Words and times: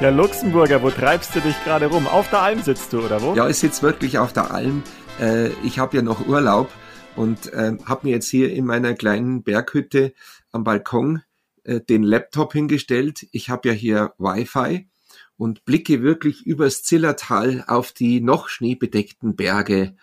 Ja, 0.00 0.10
Luxemburger, 0.10 0.82
wo 0.82 0.90
treibst 0.90 1.34
du 1.34 1.40
dich 1.40 1.54
gerade 1.64 1.86
rum? 1.86 2.06
Auf 2.08 2.28
der 2.28 2.42
Alm 2.42 2.60
sitzt 2.60 2.92
du, 2.92 3.00
oder 3.00 3.22
wo? 3.22 3.34
Ja, 3.34 3.48
ich 3.48 3.56
sitze 3.56 3.80
wirklich 3.82 4.18
auf 4.18 4.32
der 4.32 4.50
Alm. 4.50 4.82
Äh, 5.20 5.50
ich 5.64 5.78
habe 5.78 5.96
ja 5.96 6.02
noch 6.02 6.26
Urlaub 6.26 6.70
und 7.14 7.52
äh, 7.52 7.78
habe 7.86 8.08
mir 8.08 8.10
jetzt 8.10 8.28
hier 8.28 8.52
in 8.52 8.66
meiner 8.66 8.94
kleinen 8.94 9.44
Berghütte 9.44 10.12
am 10.50 10.64
Balkon 10.64 11.22
äh, 11.62 11.80
den 11.80 12.02
Laptop 12.02 12.52
hingestellt. 12.52 13.26
Ich 13.30 13.50
habe 13.50 13.68
ja 13.68 13.74
hier 13.74 14.12
Wi-Fi 14.18 14.88
und 15.36 15.64
blicke 15.64 16.02
wirklich 16.02 16.44
übers 16.44 16.82
Zillertal 16.82 17.64
auf 17.66 17.92
die 17.92 18.20
noch 18.20 18.48
schneebedeckten 18.48 19.36
Berge. 19.36 19.96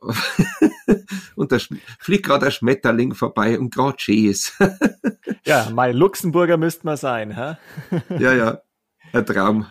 und 1.36 1.52
da 1.52 1.58
fliegt 2.00 2.26
gerade 2.26 2.46
ein 2.46 2.52
Schmetterling 2.52 3.14
vorbei 3.14 3.58
und 3.58 3.74
gerade 3.74 3.96
ist. 4.08 4.52
ja, 5.44 5.70
mein 5.72 5.96
Luxemburger 5.96 6.56
müsste 6.56 6.86
man 6.86 6.96
sein, 6.96 7.34
hä? 7.34 7.56
ja, 8.18 8.34
ja 8.34 8.62
ein 9.12 9.26
Traum. 9.26 9.66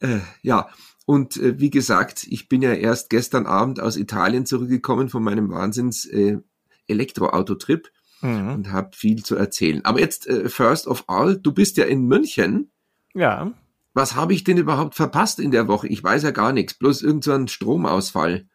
Äh, 0.00 0.20
ja, 0.42 0.68
und 1.06 1.36
äh, 1.38 1.58
wie 1.58 1.70
gesagt, 1.70 2.26
ich 2.28 2.48
bin 2.48 2.62
ja 2.62 2.74
erst 2.74 3.10
gestern 3.10 3.46
Abend 3.46 3.80
aus 3.80 3.96
Italien 3.96 4.46
zurückgekommen 4.46 5.08
von 5.08 5.22
meinem 5.22 5.50
Wahnsinns 5.50 6.04
äh, 6.04 6.38
Elektroautotrip 6.86 7.90
mhm. 8.20 8.52
und 8.52 8.72
habe 8.72 8.90
viel 8.94 9.24
zu 9.24 9.36
erzählen. 9.36 9.84
Aber 9.84 10.00
jetzt, 10.00 10.26
äh, 10.26 10.48
first 10.48 10.86
of 10.86 11.04
all, 11.08 11.38
du 11.38 11.52
bist 11.52 11.76
ja 11.76 11.84
in 11.84 12.06
München. 12.06 12.70
Ja. 13.14 13.52
Was 13.94 14.14
habe 14.14 14.34
ich 14.34 14.44
denn 14.44 14.58
überhaupt 14.58 14.94
verpasst 14.94 15.40
in 15.40 15.50
der 15.50 15.66
Woche? 15.66 15.88
Ich 15.88 16.04
weiß 16.04 16.22
ja 16.22 16.30
gar 16.30 16.52
nichts, 16.52 16.74
bloß 16.74 17.02
irgendein 17.02 17.46
so 17.46 17.54
Stromausfall. 17.54 18.46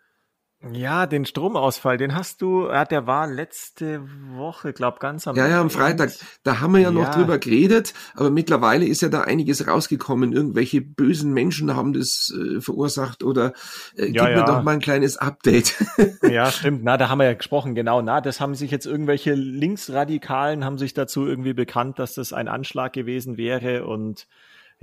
Ja, 0.71 1.07
den 1.07 1.25
Stromausfall, 1.25 1.97
den 1.97 2.15
hast 2.15 2.41
du, 2.41 2.67
ja, 2.67 2.85
der 2.85 3.05
war 3.05 3.27
letzte 3.27 4.01
Woche, 4.35 4.71
glaub 4.71 5.01
ganz 5.01 5.27
am 5.27 5.35
Ja, 5.35 5.47
ja, 5.47 5.59
am 5.59 5.69
Freitag. 5.69 6.13
Da 6.43 6.61
haben 6.61 6.73
wir 6.73 6.79
ja, 6.79 6.89
ja 6.89 6.91
noch 6.91 7.13
drüber 7.13 7.37
geredet, 7.37 7.93
aber 8.15 8.29
mittlerweile 8.29 8.85
ist 8.85 9.01
ja 9.01 9.09
da 9.09 9.21
einiges 9.21 9.67
rausgekommen. 9.67 10.31
Irgendwelche 10.31 10.79
bösen 10.79 11.33
Menschen 11.33 11.75
haben 11.75 11.91
das 11.91 12.33
äh, 12.33 12.61
verursacht 12.61 13.23
oder 13.23 13.53
äh, 13.97 14.05
gib 14.05 14.15
ja, 14.15 14.23
mir 14.29 14.45
doch 14.45 14.63
mal 14.63 14.75
ein 14.75 14.79
kleines 14.79 15.17
Update. 15.17 15.75
ja, 16.23 16.49
stimmt. 16.49 16.83
Na, 16.83 16.95
da 16.95 17.09
haben 17.09 17.19
wir 17.19 17.25
ja 17.25 17.33
gesprochen, 17.33 17.75
genau. 17.75 18.01
Na, 18.01 18.21
das 18.21 18.39
haben 18.39 18.55
sich 18.55 18.71
jetzt 18.71 18.85
irgendwelche 18.85 19.33
Linksradikalen 19.33 20.63
haben 20.63 20.77
sich 20.77 20.93
dazu 20.93 21.27
irgendwie 21.27 21.53
bekannt, 21.53 21.99
dass 21.99 22.13
das 22.13 22.31
ein 22.31 22.47
Anschlag 22.47 22.93
gewesen 22.93 23.35
wäre 23.35 23.85
und 23.85 24.27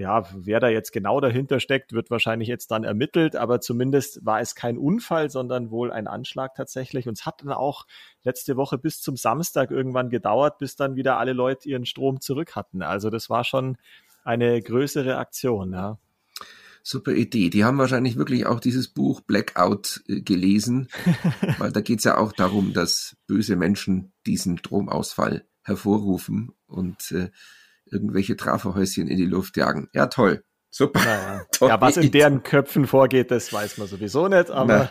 ja, 0.00 0.24
wer 0.34 0.60
da 0.60 0.68
jetzt 0.68 0.92
genau 0.92 1.20
dahinter 1.20 1.60
steckt, 1.60 1.92
wird 1.92 2.10
wahrscheinlich 2.10 2.48
jetzt 2.48 2.70
dann 2.70 2.84
ermittelt, 2.84 3.36
aber 3.36 3.60
zumindest 3.60 4.24
war 4.24 4.40
es 4.40 4.54
kein 4.54 4.78
Unfall, 4.78 5.28
sondern 5.28 5.70
wohl 5.70 5.92
ein 5.92 6.08
Anschlag 6.08 6.54
tatsächlich. 6.54 7.06
Und 7.06 7.18
es 7.18 7.26
hat 7.26 7.42
dann 7.42 7.52
auch 7.52 7.86
letzte 8.24 8.56
Woche 8.56 8.78
bis 8.78 9.02
zum 9.02 9.18
Samstag 9.18 9.70
irgendwann 9.70 10.08
gedauert, 10.08 10.58
bis 10.58 10.74
dann 10.74 10.96
wieder 10.96 11.18
alle 11.18 11.34
Leute 11.34 11.68
ihren 11.68 11.84
Strom 11.84 12.20
zurück 12.20 12.56
hatten. 12.56 12.82
Also 12.82 13.10
das 13.10 13.28
war 13.28 13.44
schon 13.44 13.76
eine 14.24 14.62
größere 14.62 15.18
Aktion, 15.18 15.72
ja. 15.72 15.98
Super 16.82 17.12
Idee. 17.12 17.50
Die 17.50 17.64
haben 17.64 17.76
wahrscheinlich 17.76 18.16
wirklich 18.16 18.46
auch 18.46 18.58
dieses 18.58 18.88
Buch 18.88 19.20
Blackout 19.20 20.02
äh, 20.08 20.22
gelesen, 20.22 20.88
weil 21.58 21.72
da 21.72 21.82
geht 21.82 21.98
es 21.98 22.04
ja 22.04 22.16
auch 22.16 22.32
darum, 22.32 22.72
dass 22.72 23.16
böse 23.26 23.54
Menschen 23.54 24.12
diesen 24.26 24.56
Stromausfall 24.56 25.44
hervorrufen 25.62 26.52
und 26.66 27.12
äh, 27.12 27.28
irgendwelche 27.90 28.36
Trafohäuschen 28.36 29.08
in 29.08 29.16
die 29.16 29.26
Luft 29.26 29.56
jagen. 29.56 29.88
Ja, 29.92 30.06
toll. 30.06 30.44
Super. 30.70 31.00
Naja. 31.00 31.46
ja, 31.60 31.80
was 31.80 31.96
in 31.96 32.10
deren 32.10 32.42
Köpfen 32.42 32.86
vorgeht, 32.86 33.30
das 33.30 33.52
weiß 33.52 33.78
man 33.78 33.88
sowieso 33.88 34.28
nicht, 34.28 34.50
aber 34.50 34.78
Na. 34.78 34.90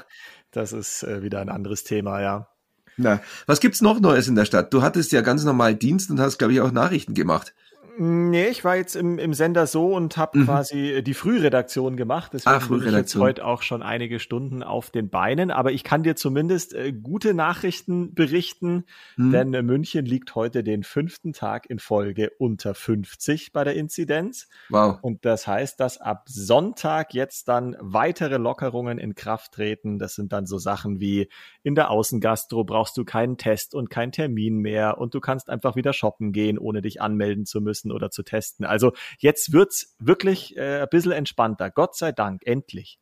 das 0.52 0.74
ist 0.74 1.04
äh, 1.04 1.24
wieder 1.24 1.40
ein 1.40 1.50
anderes 1.50 1.84
Thema, 1.84 2.22
ja. 2.22 2.50
Na, 2.98 3.22
was 3.46 3.62
gibt's 3.62 3.82
noch 3.82 4.02
Neues 4.02 4.28
in 4.28 4.36
der 4.36 4.44
Stadt? 4.44 4.74
Du 4.74 4.82
hattest 4.82 5.14
ja 5.14 5.22
ganz 5.22 5.46
normal 5.46 5.74
Dienst 5.74 6.10
und 6.12 6.20
hast, 6.20 6.38
glaube 6.38 6.54
ich, 6.54 6.60
auch 6.60 6.72
Nachrichten 6.72 7.14
gemacht. 7.14 7.54
Nee, 8.02 8.48
ich 8.48 8.64
war 8.64 8.78
jetzt 8.78 8.96
im, 8.96 9.20
im 9.20 9.34
Sender 9.34 9.68
so 9.68 9.94
und 9.94 10.16
habe 10.16 10.40
mhm. 10.40 10.46
quasi 10.46 10.92
äh, 10.92 11.02
die 11.02 11.14
Frühredaktion 11.14 11.98
gemacht. 11.98 12.32
Deswegen 12.34 12.56
ah, 12.56 12.60
Frühredaktion. 12.62 12.94
bin 12.94 12.94
ich 12.94 13.14
jetzt 13.14 13.16
heute 13.16 13.46
auch 13.46 13.62
schon 13.62 13.84
einige 13.84 14.22
Stunden 14.22 14.64
auf 14.64 14.90
den 14.90 15.10
Beinen. 15.10 15.52
Aber 15.52 15.74
ich 15.74 15.84
kann 15.84 16.04
dir 16.04 16.16
zumindest 16.16 16.74
äh, 16.74 16.94
gute 16.94 17.34
Nachrichten 17.34 18.14
berichten, 18.14 18.86
mhm. 19.18 19.32
denn 19.32 19.54
äh, 19.54 19.62
München 19.64 20.06
liegt 20.06 20.34
heute 20.34 20.64
den 20.64 20.84
fünften 20.84 21.34
Tag 21.34 21.70
in 21.70 21.78
Folge 21.80 22.32
unter 22.40 22.74
50 22.74 23.52
bei 23.52 23.66
der 23.66 23.76
Inzidenz. 23.76 24.48
Wow. 24.70 25.00
Und 25.02 25.26
das 25.26 25.46
heißt, 25.46 25.78
dass 25.82 25.98
ab 25.98 26.24
Sonntag 26.30 27.14
jetzt 27.14 27.50
dann 27.50 27.76
weitere 27.82 28.38
Lockerungen 28.38 28.98
in 28.98 29.14
Kraft 29.14 29.52
treten. 29.52 30.00
Das 30.00 30.16
sind 30.16 30.32
dann 30.32 30.46
so 30.46 30.58
Sachen 30.58 31.02
wie 31.02 31.28
in 31.64 31.76
der 31.76 31.92
Außengastro 31.92 32.64
brauchst 32.64 32.96
du 32.96 33.04
keinen 33.04 33.36
Test 33.36 33.76
und 33.76 33.90
keinen 33.90 34.14
Termin 34.14 34.60
mehr 34.60 35.00
und 35.00 35.14
du 35.14 35.20
kannst 35.20 35.50
einfach 35.50 35.76
wieder 35.76 35.92
shoppen 35.92 36.32
gehen, 36.32 36.58
ohne 36.58 36.82
dich 36.82 37.02
anmelden 37.02 37.46
zu 37.46 37.60
müssen 37.60 37.89
testen 37.90 37.92
oder 37.92 38.12
zu 38.12 38.24
testen. 38.24 38.66
Also 38.66 38.94
jetzt 39.20 39.54
wird's 39.54 39.96
wirklich 40.00 40.56
äh, 40.58 40.82
ein 40.82 40.88
bisschen 40.90 41.12
entspannter. 41.12 41.70
Gott 41.70 41.96
sei 41.96 42.12
Dank, 42.12 42.42
endlich. 42.46 43.00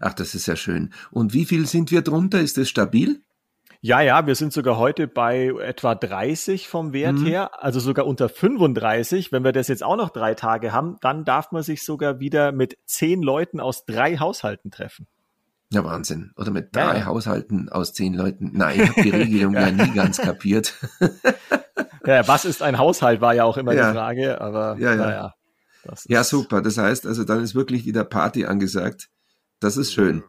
Ach, 0.00 0.14
das 0.14 0.34
ist 0.34 0.46
ja 0.46 0.56
schön. 0.56 0.92
Und 1.10 1.34
wie 1.34 1.44
viel 1.44 1.66
sind 1.66 1.90
wir 1.90 2.02
drunter? 2.02 2.40
Ist 2.40 2.56
das 2.56 2.68
stabil? 2.68 3.20
Ja, 3.82 4.00
ja, 4.00 4.26
wir 4.26 4.34
sind 4.34 4.52
sogar 4.52 4.78
heute 4.78 5.06
bei 5.06 5.48
etwa 5.60 5.94
30 5.94 6.66
vom 6.66 6.92
Wert 6.92 7.18
mhm. 7.18 7.26
her, 7.26 7.62
also 7.62 7.78
sogar 7.78 8.06
unter 8.06 8.28
35. 8.28 9.32
Wenn 9.32 9.44
wir 9.44 9.52
das 9.52 9.68
jetzt 9.68 9.82
auch 9.82 9.96
noch 9.96 10.10
drei 10.10 10.34
Tage 10.34 10.72
haben, 10.72 10.96
dann 11.02 11.24
darf 11.24 11.52
man 11.52 11.62
sich 11.62 11.84
sogar 11.84 12.18
wieder 12.18 12.52
mit 12.52 12.78
zehn 12.86 13.22
Leuten 13.22 13.60
aus 13.60 13.84
drei 13.84 14.16
Haushalten 14.16 14.70
treffen. 14.70 15.06
Ja, 15.70 15.84
Wahnsinn. 15.84 16.32
Oder 16.36 16.52
mit 16.52 16.74
drei 16.74 16.98
ja. 16.98 17.06
Haushalten 17.06 17.68
aus 17.68 17.92
zehn 17.92 18.14
Leuten. 18.14 18.52
Nein, 18.54 18.80
ich 18.80 18.88
habe 18.88 19.02
die 19.02 19.10
Regelung 19.10 19.54
ja 19.54 19.70
nie 19.70 19.92
ganz 19.92 20.18
kapiert. 20.18 20.74
Ja, 22.06 22.28
was 22.28 22.44
ist 22.44 22.62
ein 22.62 22.78
Haushalt, 22.78 23.20
war 23.20 23.34
ja 23.34 23.44
auch 23.44 23.56
immer 23.56 23.72
ja. 23.72 23.88
die 23.88 23.96
Frage, 23.96 24.40
aber 24.40 24.76
ja, 24.78 24.90
ja. 24.90 24.96
naja. 24.96 25.34
Ja, 26.06 26.24
super. 26.24 26.62
Das 26.62 26.78
heißt, 26.78 27.06
also 27.06 27.24
dann 27.24 27.42
ist 27.42 27.54
wirklich 27.54 27.86
wieder 27.86 28.04
Party 28.04 28.44
angesagt. 28.44 29.08
Das 29.60 29.76
ist 29.76 29.92
schön. 29.92 30.24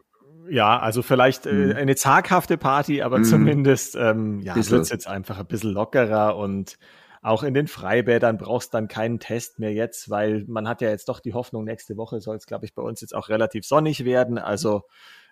Ja, 0.48 0.78
also 0.78 1.02
vielleicht 1.02 1.46
äh, 1.46 1.52
mhm. 1.52 1.76
eine 1.76 1.96
zaghafte 1.96 2.56
Party, 2.56 3.02
aber 3.02 3.18
mhm. 3.18 3.24
zumindest 3.24 3.96
ähm, 3.96 4.40
ja, 4.40 4.54
wird 4.54 4.82
es 4.82 4.88
jetzt 4.88 5.06
einfach 5.06 5.38
ein 5.38 5.46
bisschen 5.46 5.72
lockerer 5.72 6.36
und 6.36 6.78
auch 7.20 7.42
in 7.42 7.52
den 7.52 7.66
Freibädern 7.66 8.38
brauchst 8.38 8.72
dann 8.74 8.88
keinen 8.88 9.18
Test 9.18 9.58
mehr 9.58 9.72
jetzt, 9.72 10.08
weil 10.08 10.44
man 10.46 10.68
hat 10.68 10.80
ja 10.80 10.88
jetzt 10.88 11.08
doch 11.08 11.20
die 11.20 11.34
Hoffnung, 11.34 11.64
nächste 11.64 11.96
Woche 11.96 12.20
soll 12.20 12.36
es, 12.36 12.46
glaube 12.46 12.64
ich, 12.64 12.74
bei 12.74 12.82
uns 12.82 13.00
jetzt 13.00 13.14
auch 13.14 13.28
relativ 13.28 13.66
sonnig 13.66 14.04
werden. 14.04 14.38
Also 14.38 14.82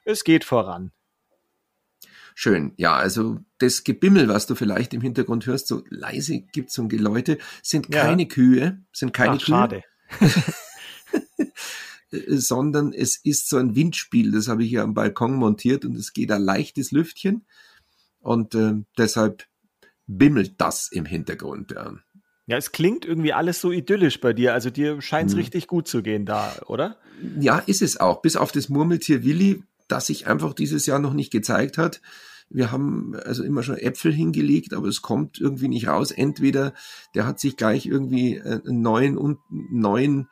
es 0.04 0.24
geht 0.24 0.44
voran. 0.44 0.92
Schön. 2.38 2.74
Ja, 2.76 2.94
also 2.94 3.38
das 3.56 3.82
Gebimmel, 3.82 4.28
was 4.28 4.46
du 4.46 4.54
vielleicht 4.54 4.92
im 4.92 5.00
Hintergrund 5.00 5.46
hörst, 5.46 5.68
so 5.68 5.82
leise 5.88 6.40
gibt 6.40 6.70
so 6.70 6.82
ein 6.82 6.90
Geläute, 6.90 7.38
sind 7.62 7.90
keine 7.90 8.24
ja. 8.24 8.28
Kühe, 8.28 8.84
sind 8.92 9.14
keine 9.14 9.36
Ach, 9.36 9.42
Kühe. 9.42 9.46
Schade. 9.46 9.82
sondern 12.28 12.92
es 12.92 13.16
ist 13.16 13.48
so 13.48 13.56
ein 13.56 13.74
Windspiel, 13.74 14.32
das 14.32 14.48
habe 14.48 14.64
ich 14.64 14.70
ja 14.70 14.82
am 14.82 14.92
Balkon 14.92 15.32
montiert 15.32 15.86
und 15.86 15.96
es 15.96 16.12
geht 16.12 16.30
ein 16.30 16.42
leichtes 16.42 16.90
Lüftchen 16.90 17.46
und 18.20 18.54
äh, 18.54 18.74
deshalb 18.98 19.46
bimmelt 20.06 20.60
das 20.60 20.92
im 20.92 21.06
Hintergrund. 21.06 21.70
Ja. 21.70 21.94
Ja, 22.48 22.58
es 22.58 22.70
klingt 22.70 23.06
irgendwie 23.06 23.32
alles 23.32 23.62
so 23.62 23.72
idyllisch 23.72 24.20
bei 24.20 24.34
dir. 24.34 24.52
Also 24.52 24.68
dir 24.68 25.00
scheint 25.00 25.30
es 25.30 25.32
hm. 25.32 25.40
richtig 25.40 25.66
gut 25.68 25.88
zu 25.88 26.02
gehen 26.02 26.26
da, 26.26 26.54
oder? 26.66 26.98
Ja, 27.40 27.60
ist 27.60 27.80
es 27.80 27.98
auch. 27.98 28.20
Bis 28.20 28.36
auf 28.36 28.52
das 28.52 28.68
Murmeltier 28.68 29.24
Willi, 29.24 29.64
das 29.88 30.06
sich 30.06 30.26
einfach 30.26 30.54
dieses 30.54 30.86
Jahr 30.86 30.98
noch 30.98 31.14
nicht 31.14 31.30
gezeigt 31.30 31.78
hat. 31.78 32.00
Wir 32.48 32.70
haben 32.70 33.16
also 33.16 33.42
immer 33.42 33.62
schon 33.62 33.76
Äpfel 33.76 34.12
hingelegt, 34.12 34.72
aber 34.72 34.86
es 34.88 35.02
kommt 35.02 35.40
irgendwie 35.40 35.68
nicht 35.68 35.88
raus. 35.88 36.12
Entweder 36.12 36.74
der 37.14 37.26
hat 37.26 37.40
sich 37.40 37.56
gleich 37.56 37.86
irgendwie 37.86 38.36
äh, 38.36 38.60
einen 38.64 38.82
neuen, 38.82 39.18
und 39.18 39.38
neuen 39.50 40.28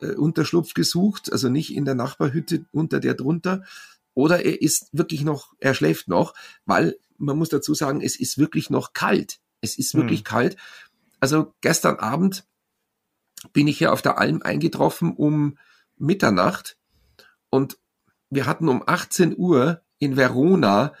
äh, 0.00 0.14
Unterschlupf 0.14 0.74
gesucht, 0.74 1.32
also 1.32 1.48
nicht 1.48 1.74
in 1.74 1.84
der 1.84 1.94
Nachbarhütte 1.94 2.66
unter 2.72 3.00
der 3.00 3.14
drunter, 3.14 3.64
oder 4.14 4.44
er 4.44 4.62
ist 4.62 4.88
wirklich 4.92 5.24
noch, 5.24 5.52
er 5.58 5.74
schläft 5.74 6.08
noch, 6.08 6.34
weil 6.64 6.96
man 7.18 7.36
muss 7.36 7.50
dazu 7.50 7.74
sagen, 7.74 8.00
es 8.00 8.18
ist 8.18 8.38
wirklich 8.38 8.70
noch 8.70 8.92
kalt. 8.92 9.40
Es 9.60 9.78
ist 9.78 9.94
wirklich 9.94 10.20
hm. 10.20 10.24
kalt. 10.24 10.56
Also 11.20 11.54
gestern 11.60 11.96
Abend 11.96 12.46
bin 13.52 13.68
ich 13.68 13.78
hier 13.78 13.92
auf 13.92 14.02
der 14.02 14.18
Alm 14.18 14.42
eingetroffen 14.42 15.14
um 15.14 15.58
Mitternacht 15.96 16.76
und 17.50 17.78
wir 18.30 18.46
hatten 18.46 18.68
um 18.68 18.82
18 18.86 19.36
Uhr 19.36 19.82
in 19.98 20.16
Verona 20.16 20.92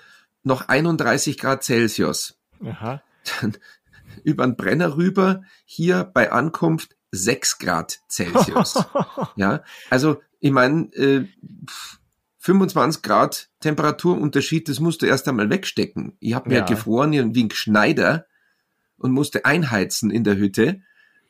noch 0.42 0.68
31 0.68 1.38
Grad 1.38 1.64
Celsius. 1.64 2.38
Aha. 2.64 3.02
Dann 3.40 3.56
über 4.24 4.46
den 4.46 4.56
Brenner 4.56 4.96
rüber, 4.96 5.42
hier 5.64 6.04
bei 6.04 6.32
Ankunft 6.32 6.96
6 7.12 7.58
Grad 7.58 8.00
Celsius. 8.08 8.84
ja, 9.36 9.62
also 9.90 10.20
ich 10.40 10.50
meine, 10.50 10.92
äh, 10.94 11.26
25 12.38 13.02
Grad 13.02 13.50
Temperaturunterschied, 13.60 14.68
das 14.68 14.78
musst 14.78 15.02
du 15.02 15.06
erst 15.06 15.26
einmal 15.28 15.50
wegstecken. 15.50 16.16
Ich 16.20 16.34
habe 16.34 16.48
mir 16.48 16.58
Ja. 16.58 16.64
gefroren 16.64 17.34
wie 17.34 17.44
ein 17.44 17.50
Schneider 17.50 18.26
und 18.98 19.10
musste 19.12 19.44
einheizen 19.44 20.10
in 20.10 20.22
der 20.24 20.36
Hütte. 20.36 20.80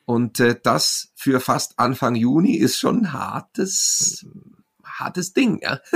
Und 0.05 0.39
äh, 0.39 0.55
das 0.61 1.11
für 1.15 1.39
fast 1.39 1.79
Anfang 1.79 2.15
Juni 2.15 2.55
ist 2.55 2.77
schon 2.77 2.99
ein 2.99 3.13
hartes, 3.13 4.25
hartes 4.99 5.33
Ding. 5.33 5.59
Ja? 5.61 5.79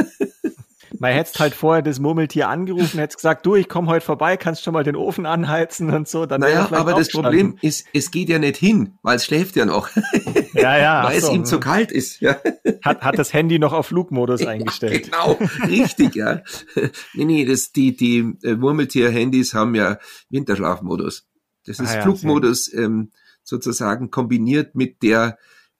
Man 0.99 1.13
hätte 1.13 1.39
halt 1.39 1.53
vorher 1.53 1.81
das 1.81 1.99
Murmeltier 1.99 2.49
angerufen, 2.49 2.99
hätte 2.99 3.15
gesagt, 3.15 3.45
du, 3.45 3.55
ich 3.55 3.69
komme 3.69 3.87
heute 3.87 4.05
vorbei, 4.05 4.35
kannst 4.37 4.63
schon 4.63 4.73
mal 4.73 4.83
den 4.83 4.95
Ofen 4.95 5.25
anheizen 5.25 5.89
und 5.89 6.07
so. 6.07 6.25
Dann 6.25 6.41
Naja, 6.41 6.69
aber 6.71 6.93
das. 6.93 7.09
Problem 7.09 7.57
ist, 7.61 7.87
es 7.93 8.11
geht 8.11 8.29
ja 8.29 8.39
nicht 8.39 8.57
hin, 8.57 8.97
weil 9.01 9.15
es 9.15 9.25
schläft 9.25 9.55
ja 9.55 9.65
noch, 9.65 9.89
ja, 10.53 10.77
ja, 10.77 11.03
weil 11.03 11.11
ach 11.11 11.13
es 11.13 11.25
so, 11.25 11.33
ihm 11.33 11.45
zu 11.45 11.55
hm. 11.55 11.61
kalt 11.61 11.91
ist. 11.91 12.19
Ja. 12.19 12.37
hat, 12.83 13.01
hat 13.01 13.17
das 13.17 13.33
Handy 13.33 13.57
noch 13.57 13.73
auf 13.73 13.87
Flugmodus 13.87 14.45
eingestellt. 14.45 15.05
Genau, 15.05 15.39
richtig, 15.67 16.15
ja. 16.15 16.41
Nee, 17.13 17.25
nee, 17.25 17.45
das, 17.45 17.71
die, 17.71 17.95
die 17.95 18.37
äh, 18.43 18.55
Murmeltier-Handys 18.55 19.53
haben 19.53 19.75
ja 19.75 19.97
Winterschlafmodus. 20.29 21.27
Das 21.65 21.79
ist 21.79 21.89
Ah 21.89 21.95
ja, 21.95 22.01
Flugmodus 22.01 22.71
ähm, 22.73 23.11
sozusagen 23.43 24.11
kombiniert 24.11 24.75
mit 24.75 25.03
der 25.03 25.37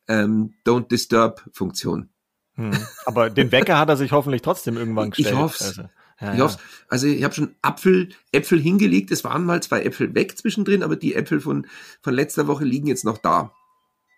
ähm, 0.07 0.53
Don't 0.65 0.87
Disturb-Funktion. 0.87 2.09
Hm. 2.55 2.71
Aber 3.05 3.29
den 3.29 3.51
Wecker 3.51 3.77
hat 3.79 3.89
er 3.89 3.97
sich 3.97 4.11
hoffentlich 4.11 4.41
trotzdem 4.41 4.77
irgendwann 4.77 5.09
Ich 5.09 5.15
gestellt. 5.15 5.37
hoff's. 5.37 5.61
Also, 5.61 5.81
ja, 6.19 6.33
Ich 6.33 6.39
ja. 6.39 6.57
Also 6.89 7.07
ich 7.07 7.23
habe 7.23 7.33
schon 7.33 7.55
Apfel, 7.61 8.09
Äpfel 8.31 8.59
hingelegt. 8.59 9.11
Es 9.11 9.23
waren 9.23 9.45
mal 9.45 9.63
zwei 9.63 9.83
Äpfel 9.83 10.13
weg 10.13 10.37
zwischendrin, 10.37 10.83
aber 10.83 10.95
die 10.95 11.15
Äpfel 11.15 11.39
von, 11.39 11.65
von 12.01 12.13
letzter 12.13 12.47
Woche 12.47 12.63
liegen 12.65 12.87
jetzt 12.87 13.05
noch 13.05 13.17
da. 13.17 13.51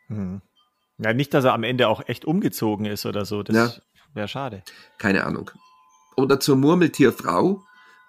Hm. 0.07 0.41
Ja, 0.97 1.13
nicht, 1.13 1.33
dass 1.33 1.45
er 1.45 1.53
am 1.53 1.63
Ende 1.63 1.87
auch 1.87 2.07
echt 2.07 2.25
umgezogen 2.25 2.85
ist 2.85 3.05
oder 3.05 3.25
so. 3.25 3.43
Das 3.43 3.55
Ja. 3.55 3.73
wäre 4.13 4.27
schade. 4.27 4.63
Keine 4.97 5.25
Ahnung. 5.25 5.51
Oder 6.17 6.39
zur 6.39 6.55
Murmeltierfrau. 6.55 7.63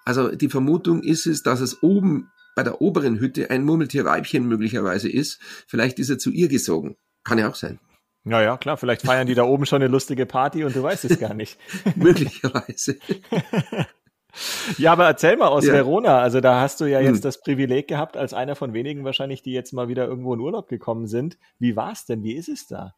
Also 0.05 0.35
die 0.35 0.49
Vermutung 0.49 1.01
ist 1.01 1.25
es, 1.25 1.41
dass 1.41 1.61
es 1.61 1.81
oben 1.81 2.29
bei 2.55 2.63
der 2.63 2.81
oberen 2.81 3.19
Hütte 3.19 3.49
ein 3.49 3.63
Murmeltierweibchen 3.65 4.47
möglicherweise 4.47 5.09
ist. 5.09 5.39
Vielleicht 5.67 5.97
ist 5.99 6.09
er 6.09 6.17
zu 6.19 6.29
ihr 6.31 6.47
gesogen. 6.47 6.95
Kann 7.23 7.37
ja 7.39 7.49
auch 7.49 7.55
sein. 7.55 7.79
Ja, 8.25 8.41
ja, 8.41 8.57
klar. 8.57 8.75
Vielleicht 8.77 9.01
feiern 9.05 9.27
die 9.27 9.35
da 9.35 9.43
oben 9.43 9.65
schon 9.65 9.81
eine 9.81 9.91
lustige 9.91 10.25
Party 10.25 10.63
und 10.63 10.75
du 10.75 10.83
weißt 10.83 11.05
es 11.05 11.19
gar 11.19 11.33
nicht. 11.33 11.57
möglicherweise. 11.95 12.97
Ja, 14.77 14.91
aber 14.91 15.05
erzähl 15.05 15.37
mal 15.37 15.47
aus 15.47 15.65
Ja. 15.65 15.71
Verona. 15.71 16.19
Also 16.19 16.41
da 16.41 16.59
hast 16.59 16.81
du 16.81 16.85
ja 16.85 16.99
jetzt 16.99 17.15
Hm. 17.15 17.21
das 17.21 17.39
Privileg 17.39 17.87
gehabt, 17.87 18.17
als 18.17 18.33
einer 18.33 18.57
von 18.57 18.73
wenigen 18.73 19.05
wahrscheinlich, 19.05 19.43
die 19.43 19.53
jetzt 19.53 19.71
mal 19.71 19.87
wieder 19.87 20.07
irgendwo 20.07 20.33
in 20.33 20.41
Urlaub 20.41 20.67
gekommen 20.67 21.07
sind. 21.07 21.37
Wie 21.57 21.77
war's 21.77 22.05
denn? 22.05 22.21
Wie 22.21 22.33
ist 22.35 22.49
es 22.49 22.67
da? 22.67 22.95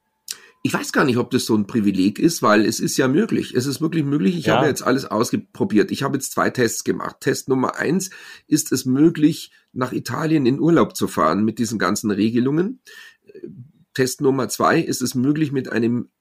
Ich 0.64 0.74
weiß 0.74 0.92
gar 0.94 1.04
nicht, 1.06 1.18
ob 1.18 1.30
das 1.30 1.46
so 1.46 1.56
ein 1.56 1.68
Privileg 1.68 2.18
ist, 2.18 2.42
weil 2.42 2.66
es 2.66 2.80
ist 2.80 2.98
ja 2.98 3.08
möglich. 3.08 3.54
Es 3.54 3.68
ist 3.68 3.82
wirklich 3.82 4.04
möglich. 4.04 4.36
Ich 4.36 4.48
Ja. 4.48 4.56
habe 4.58 4.66
jetzt 4.66 4.82
alles 4.82 5.06
ausprobiert. 5.06 5.92
Ich 5.92 6.02
habe 6.02 6.16
jetzt 6.18 6.32
zwei 6.32 6.50
Tests 6.50 6.84
gemacht. 6.84 7.18
Test 7.20 7.50
Nummer 7.50 7.76
eins 7.76 8.10
ist 8.48 8.72
es 8.72 8.86
möglich, 8.86 9.52
nach 9.74 9.92
Italien 9.94 10.48
in 10.48 10.60
Urlaub 10.60 10.96
zu 10.96 11.08
fahren 11.08 11.46
mit 11.46 11.60
diesen 11.60 11.78
ganzen 11.78 12.10
Regelungen. 12.10 12.80
Test 13.98 14.22
Nummer 14.22 14.48
zwei 14.48 14.80
ist 14.80 15.02
es 15.02 15.16
möglich, 15.16 15.52
mit 15.52 15.70
einem 15.70 16.12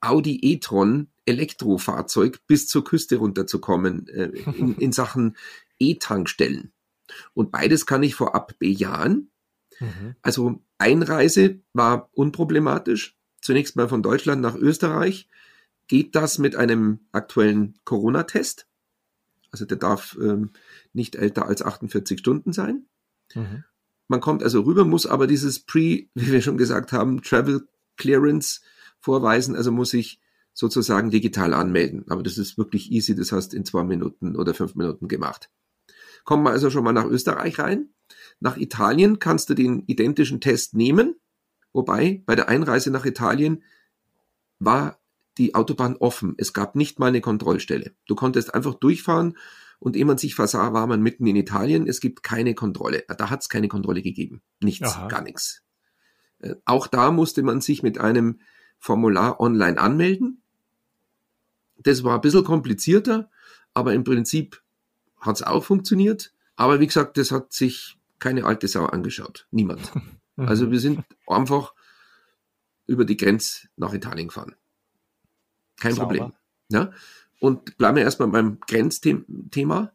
Audi 0.00 0.40
e-tron 0.42 1.12
Elektrofahrzeug 1.26 2.44
bis 2.48 2.66
zur 2.66 2.82
Küste 2.82 3.18
runterzukommen 3.18 4.08
äh, 4.08 4.30
in, 4.56 4.74
in 4.78 4.90
Sachen 4.90 5.36
E-Tankstellen. 5.78 6.72
Und 7.32 7.52
beides 7.52 7.86
kann 7.86 8.02
ich 8.02 8.16
vorab 8.16 8.58
bejahen. 8.58 9.30
Also 10.22 10.60
Einreise 10.78 11.60
war 11.72 12.10
unproblematisch. 12.12 13.16
Zunächst 13.40 13.76
mal 13.76 13.88
von 13.88 14.02
Deutschland 14.02 14.42
nach 14.42 14.56
Österreich. 14.56 15.28
Geht 15.86 16.16
das 16.16 16.38
mit 16.38 16.56
einem 16.56 17.06
aktuellen 17.12 17.78
Corona-Test? 17.84 18.66
Also 19.52 19.66
der 19.66 19.76
darf 19.76 20.18
ähm, 20.20 20.50
nicht 20.92 21.14
älter 21.14 21.46
als 21.46 21.62
48 21.62 22.18
Stunden 22.18 22.52
sein. 22.52 22.86
Mhm. 23.36 23.62
Man 24.10 24.20
kommt 24.20 24.42
also 24.42 24.62
rüber, 24.62 24.84
muss 24.84 25.06
aber 25.06 25.28
dieses 25.28 25.60
Pre, 25.60 26.08
wie 26.14 26.32
wir 26.32 26.42
schon 26.42 26.58
gesagt 26.58 26.90
haben, 26.90 27.22
Travel 27.22 27.68
Clearance 27.96 28.60
vorweisen, 28.98 29.54
also 29.54 29.70
muss 29.70 29.94
ich 29.94 30.20
sozusagen 30.52 31.12
digital 31.12 31.54
anmelden. 31.54 32.04
Aber 32.08 32.24
das 32.24 32.36
ist 32.36 32.58
wirklich 32.58 32.90
easy, 32.90 33.14
das 33.14 33.30
hast 33.30 33.54
in 33.54 33.64
zwei 33.64 33.84
Minuten 33.84 34.34
oder 34.34 34.52
fünf 34.52 34.74
Minuten 34.74 35.06
gemacht. 35.06 35.48
Kommen 36.24 36.42
wir 36.42 36.50
also 36.50 36.70
schon 36.70 36.82
mal 36.82 36.92
nach 36.92 37.04
Österreich 37.04 37.60
rein. 37.60 37.90
Nach 38.40 38.56
Italien 38.56 39.20
kannst 39.20 39.48
du 39.48 39.54
den 39.54 39.84
identischen 39.86 40.40
Test 40.40 40.74
nehmen, 40.74 41.14
wobei 41.72 42.24
bei 42.26 42.34
der 42.34 42.48
Einreise 42.48 42.90
nach 42.90 43.06
Italien 43.06 43.62
war 44.58 44.98
die 45.38 45.54
Autobahn 45.54 45.94
offen. 45.94 46.34
Es 46.36 46.52
gab 46.52 46.74
nicht 46.74 46.98
mal 46.98 47.06
eine 47.06 47.20
Kontrollstelle. 47.20 47.94
Du 48.08 48.16
konntest 48.16 48.54
einfach 48.56 48.74
durchfahren 48.74 49.36
und 49.80 49.96
ehe 49.96 50.04
man 50.04 50.18
sich 50.18 50.34
versah, 50.34 50.72
war 50.72 50.86
man 50.86 51.02
mitten 51.02 51.26
in 51.26 51.36
Italien. 51.36 51.88
Es 51.88 52.00
gibt 52.00 52.22
keine 52.22 52.54
Kontrolle. 52.54 53.04
Da 53.08 53.30
hat 53.30 53.40
es 53.40 53.48
keine 53.48 53.66
Kontrolle 53.68 54.02
gegeben. 54.02 54.42
Nichts, 54.60 54.94
Aha. 54.94 55.08
gar 55.08 55.22
nichts. 55.22 55.62
Äh, 56.38 56.54
Auch 56.66 56.86
da 56.86 57.10
musste 57.10 57.42
man 57.42 57.60
sich 57.60 57.82
mit 57.82 57.98
einem 57.98 58.40
Formular 58.78 59.40
online 59.40 59.80
anmelden. 59.80 60.42
Das 61.78 62.04
war 62.04 62.16
ein 62.16 62.20
bisschen 62.20 62.44
komplizierter, 62.44 63.30
aber 63.74 63.94
im 63.94 64.04
Prinzip 64.04 64.62
hat 65.18 65.36
es 65.36 65.42
auch 65.42 65.64
funktioniert. 65.64 66.32
Aber 66.56 66.78
wie 66.78 66.86
gesagt, 66.86 67.16
das 67.16 67.30
hat 67.32 67.52
sich 67.52 67.98
keine 68.18 68.44
alte 68.44 68.68
Sau 68.68 68.84
angeschaut. 68.86 69.48
Niemand. 69.50 69.90
Mhm. 70.36 70.46
Also 70.48 70.70
wir 70.70 70.78
sind 70.78 71.04
einfach 71.26 71.74
über 72.86 73.04
die 73.04 73.16
Grenze 73.16 73.68
nach 73.76 73.92
Italien 73.92 74.28
gefahren. 74.28 74.54
Kein 75.78 75.92
Sauber. 75.92 76.06
Problem. 76.06 76.32
Ja? 76.70 76.92
Und 77.40 77.76
bleiben 77.78 77.96
wir 77.96 78.04
erstmal 78.04 78.28
beim 78.28 78.60
Grenzthema. 78.60 79.92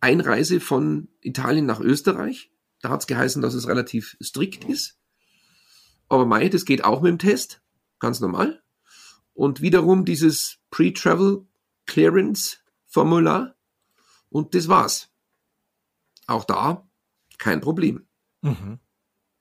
Einreise 0.00 0.58
von 0.58 1.08
Italien 1.20 1.66
nach 1.66 1.78
Österreich. 1.78 2.50
Da 2.80 2.88
hat 2.88 3.02
es 3.02 3.06
geheißen, 3.06 3.40
dass 3.40 3.54
es 3.54 3.68
relativ 3.68 4.16
strikt 4.20 4.64
ist. 4.64 4.98
Aber 6.08 6.26
mei, 6.26 6.48
das 6.48 6.64
geht 6.64 6.84
auch 6.84 7.02
mit 7.02 7.10
dem 7.10 7.18
Test. 7.18 7.62
Ganz 8.00 8.18
normal. 8.18 8.62
Und 9.34 9.60
wiederum 9.60 10.04
dieses 10.04 10.58
Pre-Travel 10.70 11.46
Clearance 11.86 12.58
Formular. 12.86 13.54
Und 14.28 14.54
das 14.54 14.68
war's. 14.68 15.10
Auch 16.26 16.44
da 16.44 16.88
kein 17.38 17.60
Problem. 17.60 18.06
Mhm. 18.40 18.78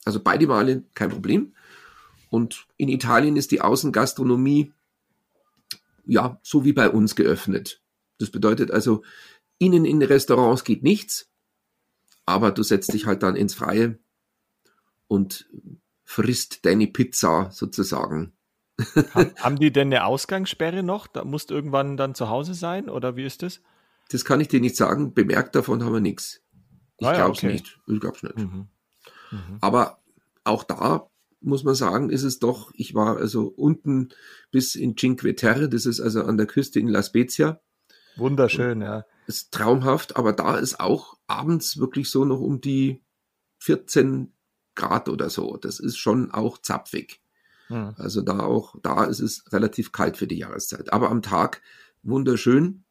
Also 0.06 0.22
beide 0.22 0.48
Male 0.48 0.84
kein 0.94 1.10
Problem. 1.10 1.56
Und 2.30 2.68
in 2.78 2.90
Italien 2.90 3.36
ist 3.36 3.52
die 3.52 3.62
Außengastronomie 3.62 4.74
ja 6.06 6.40
so 6.44 6.66
wie 6.66 6.74
bei 6.74 6.90
uns 6.90 7.16
geöffnet. 7.16 7.82
Das 8.18 8.30
bedeutet 8.30 8.72
also, 8.72 9.04
innen 9.58 9.86
in 9.86 10.02
Restaurants 10.02 10.64
geht 10.64 10.84
nichts, 10.84 11.30
aber 12.26 12.52
du 12.52 12.64
setzt 12.64 12.94
dich 12.94 13.06
halt 13.06 13.24
dann 13.24 13.36
ins 13.36 13.54
Freie 13.54 14.00
und 15.08 15.50
frisst 16.04 16.66
deine 16.66 16.88
Pizza 16.88 17.50
sozusagen. 17.52 18.34
Haben, 19.40 19.60
die 19.60 19.72
denn 19.72 19.90
eine 19.90 20.06
Ausgangssperre 20.06 20.84
noch? 20.84 21.08
Da 21.08 21.24
musst 21.24 21.50
du 21.50 21.56
irgendwann 21.56 21.98
dann 21.98 22.16
zu 22.16 22.30
Hause 22.30 22.54
sein 22.54 22.90
oder 22.90 23.16
wie 23.16 23.26
ist 23.26 23.44
das? 23.44 23.62
Das 24.10 24.26
kann 24.26 24.42
ich 24.42 24.48
dir 24.48 24.60
nicht 24.60 24.76
sagen. 24.76 25.14
Bemerkt 25.14 25.56
davon 25.56 25.84
haben 25.84 25.94
wir 25.94 26.00
nichts. 26.00 26.42
Ich 26.98 27.08
Ah 27.08 27.12
ja, 27.12 27.18
glaub's 27.26 27.40
okay. 27.40 27.54
nicht. 27.54 27.80
Ich 27.88 28.00
glaub's 28.00 28.24
nicht. 28.24 28.38
Mhm. 28.38 28.68
Mhm. 29.32 29.58
Aber 29.62 30.02
auch 30.44 30.64
da 30.64 31.10
muss 31.42 31.64
man 31.64 31.76
sagen, 31.76 32.10
ist 32.10 32.24
es 32.24 32.40
doch, 32.40 32.72
ich 32.76 32.94
war 32.94 33.18
also 33.18 33.48
unten 33.48 34.10
bis 34.52 34.76
in 34.76 34.96
Cinque 34.96 35.36
Terre, 35.36 35.70
das 35.70 35.86
ist 35.86 36.00
also 36.00 36.24
an 36.24 36.38
der 36.38 36.46
Küste 36.46 36.80
in 36.80 36.88
La 36.88 37.04
Spezia, 37.04 37.60
Wunderschön, 38.16 38.82
ja. 38.82 39.06
ist 39.28 39.52
traumhaft, 39.52 40.16
aber 40.18 40.34
da 40.34 40.58
ist 40.58 40.80
auch 40.80 41.18
abends 41.28 41.78
wirklich 41.78 42.10
so 42.10 42.26
noch 42.26 42.40
um 42.40 42.62
die 42.62 43.02
14 43.60 44.34
Grad 44.76 45.10
oder 45.10 45.30
so. 45.30 45.58
Das 45.58 45.80
ist 45.80 45.98
schon 45.98 46.32
auch 46.32 46.58
zapfig. 46.58 47.22
Mhm. 47.70 47.96
Also 47.98 48.22
da 48.22 48.40
auch, 48.40 48.76
da 48.82 49.06
ist 49.06 49.20
es 49.20 49.52
relativ 49.52 49.92
kalt 49.92 50.18
für 50.18 50.28
die 50.28 50.38
Jahreszeit. 50.38 50.92
Aber 50.94 51.10
am 51.10 51.22
Tag 51.22 51.62
wunderschön. 52.04 52.84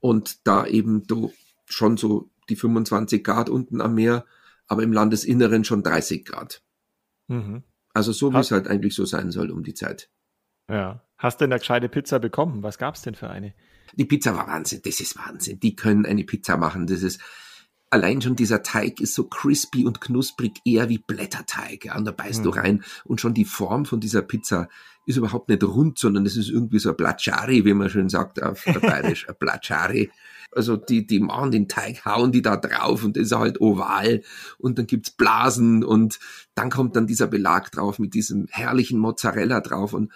Und 0.00 0.46
da 0.46 0.66
eben 0.66 1.06
du 1.06 1.32
schon 1.66 1.96
so 1.96 2.30
die 2.48 2.56
25 2.56 3.22
Grad 3.22 3.48
unten 3.48 3.80
am 3.80 3.94
Meer, 3.94 4.24
aber 4.66 4.82
im 4.82 4.92
Landesinneren 4.92 5.64
schon 5.64 5.82
30 5.82 6.24
Grad. 6.24 6.62
Mhm. 7.30 7.62
Also 7.94 8.12
so 8.12 8.32
wie 8.32 8.38
es 8.38 8.50
halt 8.50 8.68
eigentlich 8.68 8.94
so 8.94 9.04
sein 9.04 9.30
soll 9.30 9.50
um 9.50 9.62
die 9.62 9.74
Zeit. 9.74 10.10
Ja. 10.68 11.02
Hast 11.18 11.40
du 11.40 11.44
denn 11.44 11.52
eine 11.52 11.58
gescheite 11.58 11.88
Pizza 11.88 12.18
bekommen? 12.18 12.62
Was 12.62 12.78
gab's 12.78 13.02
denn 13.02 13.14
für 13.14 13.28
eine? 13.30 13.54
Die 13.94 14.04
Pizza 14.04 14.36
war 14.36 14.46
Wahnsinn, 14.46 14.80
das 14.84 15.00
ist 15.00 15.16
Wahnsinn. 15.18 15.58
Die 15.60 15.74
können 15.74 16.06
eine 16.06 16.24
Pizza 16.24 16.56
machen. 16.56 16.86
Das 16.86 17.02
ist 17.02 17.20
allein 17.90 18.22
schon 18.22 18.36
dieser 18.36 18.62
Teig 18.62 19.00
ist 19.00 19.14
so 19.14 19.24
crispy 19.24 19.84
und 19.84 20.00
knusprig, 20.00 20.52
eher 20.64 20.88
wie 20.88 20.98
Blätterteig. 20.98 21.86
Ja, 21.86 21.96
und 21.96 22.04
da 22.04 22.12
beißt 22.12 22.44
du 22.44 22.50
Mhm. 22.50 22.58
rein 22.58 22.84
und 23.04 23.20
schon 23.20 23.34
die 23.34 23.44
Form 23.44 23.84
von 23.84 23.98
dieser 24.00 24.22
Pizza 24.22 24.68
ist 25.06 25.16
überhaupt 25.16 25.48
nicht 25.48 25.64
rund, 25.64 25.98
sondern 25.98 26.24
es 26.24 26.36
ist 26.36 26.50
irgendwie 26.50 26.78
so 26.78 26.90
ein 26.90 26.96
Blacciari, 26.96 27.64
wie 27.64 27.74
man 27.74 27.90
schön 27.90 28.08
sagt 28.08 28.40
auf 28.42 28.64
Bayerisch, 29.10 29.28
ein 29.28 29.34
Blacciari. 29.38 30.10
Also 30.52 30.76
die, 30.76 31.06
die 31.06 31.20
machen 31.20 31.52
den 31.52 31.68
Teig, 31.68 32.04
hauen 32.04 32.32
die 32.32 32.42
da 32.42 32.56
drauf 32.56 33.04
und 33.04 33.16
das 33.16 33.26
ist 33.26 33.32
halt 33.32 33.60
oval 33.60 34.22
und 34.58 34.78
dann 34.78 34.86
gibt's 34.86 35.12
Blasen 35.12 35.84
und 35.84 36.18
dann 36.54 36.70
kommt 36.70 36.96
dann 36.96 37.06
dieser 37.06 37.28
Belag 37.28 37.70
drauf 37.70 37.98
mit 37.98 38.14
diesem 38.14 38.46
herrlichen 38.50 38.98
Mozzarella 38.98 39.60
drauf 39.60 39.92
und 39.92 40.10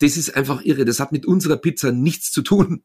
das 0.00 0.16
ist 0.16 0.36
einfach 0.36 0.62
irre. 0.62 0.84
Das 0.84 1.00
hat 1.00 1.12
mit 1.12 1.26
unserer 1.26 1.56
Pizza 1.56 1.92
nichts 1.92 2.30
zu 2.30 2.42
tun. 2.42 2.82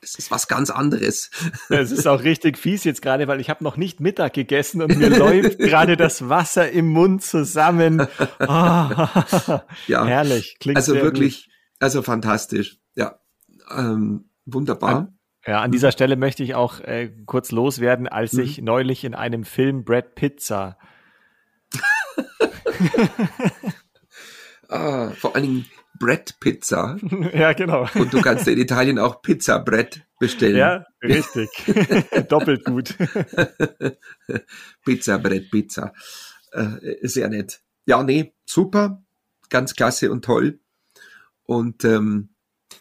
Das 0.00 0.16
ist 0.16 0.30
was 0.30 0.48
ganz 0.48 0.68
anderes. 0.68 1.30
Es 1.70 1.90
ist 1.90 2.06
auch 2.06 2.22
richtig 2.22 2.58
fies 2.58 2.84
jetzt 2.84 3.00
gerade, 3.00 3.26
weil 3.26 3.40
ich 3.40 3.48
habe 3.48 3.64
noch 3.64 3.78
nicht 3.78 4.00
Mittag 4.00 4.34
gegessen 4.34 4.82
und 4.82 4.98
mir 4.98 5.08
läuft 5.08 5.58
gerade 5.58 5.96
das 5.96 6.28
Wasser 6.28 6.70
im 6.70 6.88
Mund 6.88 7.22
zusammen. 7.22 8.06
Oh, 8.38 8.44
ja, 9.86 10.04
herrlich. 10.04 10.58
Klingt 10.60 10.76
also 10.76 10.94
wirklich, 10.94 11.44
gut. 11.46 11.54
also 11.80 12.02
fantastisch. 12.02 12.78
Ja, 12.94 13.18
ähm, 13.74 14.28
wunderbar. 14.44 15.13
An, 15.44 15.52
ja, 15.52 15.60
an 15.60 15.70
dieser 15.70 15.92
Stelle 15.92 16.16
möchte 16.16 16.42
ich 16.42 16.54
auch 16.54 16.80
äh, 16.80 17.10
kurz 17.26 17.52
loswerden, 17.52 18.08
als 18.08 18.34
mhm. 18.34 18.42
ich 18.42 18.62
neulich 18.62 19.04
in 19.04 19.14
einem 19.14 19.44
Film 19.44 19.84
Brad 19.84 20.14
Pizza 20.14 20.78
ah, 24.68 25.10
vor 25.10 25.34
allen 25.34 25.44
Dingen 25.44 25.66
Bread 25.98 26.38
Pizza. 26.40 26.96
Ja, 27.34 27.52
genau. 27.52 27.88
Und 27.94 28.12
du 28.12 28.20
kannst 28.20 28.48
in 28.48 28.58
Italien 28.58 28.98
auch 28.98 29.22
Pizza 29.22 29.58
Bread 29.58 30.04
bestellen. 30.18 30.56
Ja, 30.56 30.84
richtig. 31.02 31.48
Doppelt 32.28 32.64
gut. 32.64 32.94
Pizza 34.84 35.18
Bread 35.18 35.50
Pizza. 35.50 35.92
Äh, 36.52 36.96
sehr 37.02 37.28
nett. 37.28 37.60
Ja, 37.86 38.02
nee, 38.02 38.34
super. 38.44 39.02
Ganz 39.50 39.74
klasse 39.74 40.10
und 40.10 40.24
toll. 40.24 40.60
Und 41.44 41.84
ähm, 41.84 42.30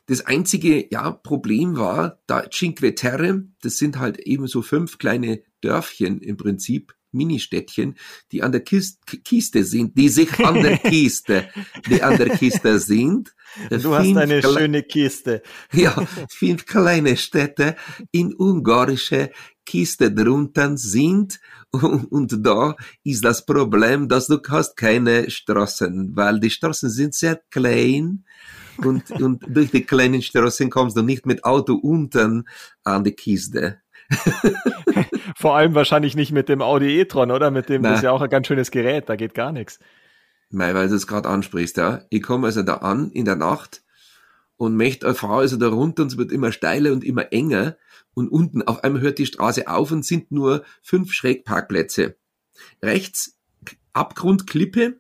das 0.08 0.26
einzige 0.26 0.88
ja, 0.92 1.12
Problem 1.12 1.78
war, 1.78 2.20
da 2.28 2.50
Cinque 2.50 2.96
Terre, 2.96 3.44
das 3.62 3.78
sind 3.78 4.00
halt 4.00 4.20
eben 4.20 4.48
so 4.48 4.62
fünf 4.62 4.98
kleine 4.98 5.42
Dörfchen 5.62 6.20
im 6.20 6.38
Prinzip, 6.38 6.94
Ministädtchen, 7.14 7.96
die 8.32 8.44
an 8.44 8.52
der 8.52 8.62
Kiste 8.62 9.64
sind, 9.64 9.98
die 9.98 10.10
sich 10.10 10.40
an 10.40 10.56
der 10.56 10.78
Kiste, 10.80 11.48
die 11.88 12.02
an 12.02 12.18
der 12.18 12.30
Kiste 12.30 12.80
sind. 12.80 13.34
Du 13.70 13.94
hast 13.94 14.18
eine 14.18 14.42
schöne 14.42 14.84
Kiste. 14.84 15.42
Ja, 15.74 15.96
fünf 16.30 16.66
kleine 16.66 17.16
Städte 17.16 17.76
in 18.12 18.34
ungarische 18.34 19.32
Kiste 19.66 20.12
drunter 20.12 20.76
sind 20.76 21.40
und, 21.72 22.12
und 22.12 22.46
da 22.46 22.76
ist 23.04 23.24
das 23.24 23.46
Problem, 23.46 24.10
dass 24.10 24.28
du 24.28 24.40
hast 24.50 24.76
keine 24.76 25.30
Straßen, 25.30 26.16
weil 26.16 26.40
die 26.40 26.50
Straßen 26.50 26.90
sind 26.90 27.14
sehr 27.14 27.42
klein 27.50 28.26
und, 28.78 29.12
und 29.12 29.44
durch 29.48 29.72
die 29.72 29.84
kleinen 29.84 30.22
Straßen 30.22 30.70
kommst 30.70 30.98
du 30.98 31.02
nicht 31.02 31.26
mit 31.26 31.44
Auto 31.44 31.76
unten 31.76 32.48
an 32.84 33.04
die 33.04 33.14
Kiste. 33.14 33.80
Vor 35.36 35.56
allem 35.56 35.76
wahrscheinlich 35.76 36.16
nicht 36.16 36.32
mit 36.32 36.50
dem 36.50 36.62
Audi 36.62 37.00
e-tron, 37.00 37.32
oder? 37.32 37.52
Mit 37.52 37.70
dem, 37.70 37.82
Nein. 37.82 37.92
das 37.92 38.00
ist 38.00 38.04
ja 38.04 38.12
auch 38.12 38.22
ein 38.22 38.30
ganz 38.30 38.48
schönes 38.48 38.72
Gerät, 38.72 39.10
da 39.10 39.16
geht 39.16 39.34
gar 39.34 39.52
nichts. 39.52 39.80
Mei, 40.50 40.74
weil 40.74 40.88
du 40.88 40.96
es 40.96 41.08
gerade 41.08 41.30
ansprichst, 41.30 41.78
ja. 41.78 42.02
Ich 42.10 42.22
komme 42.22 42.48
also 42.48 42.62
da 42.62 42.76
an 42.76 43.10
in 43.12 43.26
der 43.26 43.36
Nacht 43.36 43.84
und 44.58 44.76
möchte 44.76 45.08
eine 45.08 45.16
Frau 45.16 45.40
also 45.40 45.58
da 45.58 45.68
runter 45.68 46.04
und 46.04 46.12
es 46.12 46.18
wird 46.18 46.32
immer 46.32 46.52
steiler 46.52 46.92
und 46.92 47.04
immer 47.04 47.34
enger 47.34 47.76
und 48.14 48.30
unten 48.30 48.62
auf 48.62 48.84
einmal 48.84 49.02
hört 49.02 49.18
die 49.18 49.26
Straße 49.26 49.68
auf 49.68 49.92
und 49.92 50.06
sind 50.06 50.32
nur 50.32 50.64
fünf 50.82 51.12
Schrägparkplätze. 51.12 52.16
Rechts 52.82 53.38
Abgrund, 53.94 54.48
Klippe 54.48 55.00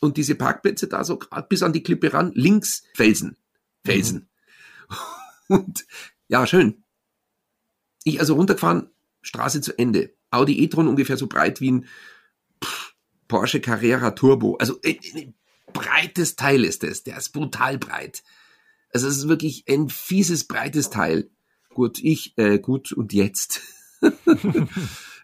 und 0.00 0.16
diese 0.16 0.34
Parkplätze 0.34 0.88
da 0.88 1.04
so 1.04 1.18
gerade 1.18 1.46
bis 1.48 1.62
an 1.62 1.72
die 1.72 1.82
Klippe 1.82 2.12
ran, 2.12 2.32
links 2.34 2.82
Felsen. 2.94 3.36
Felsen. 3.84 4.28
Mhm. 4.88 4.96
Und 5.56 5.86
ja, 6.28 6.46
schön. 6.46 6.84
Ich 8.04 8.20
also 8.20 8.34
runtergefahren, 8.34 8.90
Straße 9.20 9.60
zu 9.60 9.76
Ende. 9.76 10.14
Audi 10.30 10.62
e-tron 10.62 10.86
ungefähr 10.86 11.16
so 11.16 11.26
breit 11.26 11.60
wie 11.60 11.72
ein 11.72 11.86
pff, 12.62 12.94
Porsche 13.26 13.60
Carrera 13.60 14.12
Turbo. 14.12 14.56
Also 14.56 14.78
ein, 14.84 14.98
ein 15.16 15.34
breites 15.72 16.36
Teil 16.36 16.64
ist 16.64 16.84
es. 16.84 17.02
Der 17.02 17.16
ist 17.16 17.30
brutal 17.30 17.78
breit. 17.78 18.22
Also 18.92 19.08
es 19.08 19.16
ist 19.16 19.28
wirklich 19.28 19.64
ein 19.68 19.88
fieses, 19.88 20.46
breites 20.46 20.90
Teil. 20.90 21.30
Gut, 21.74 21.98
ich, 21.98 22.36
äh, 22.38 22.58
gut, 22.58 22.92
und 22.92 23.12
jetzt? 23.12 23.60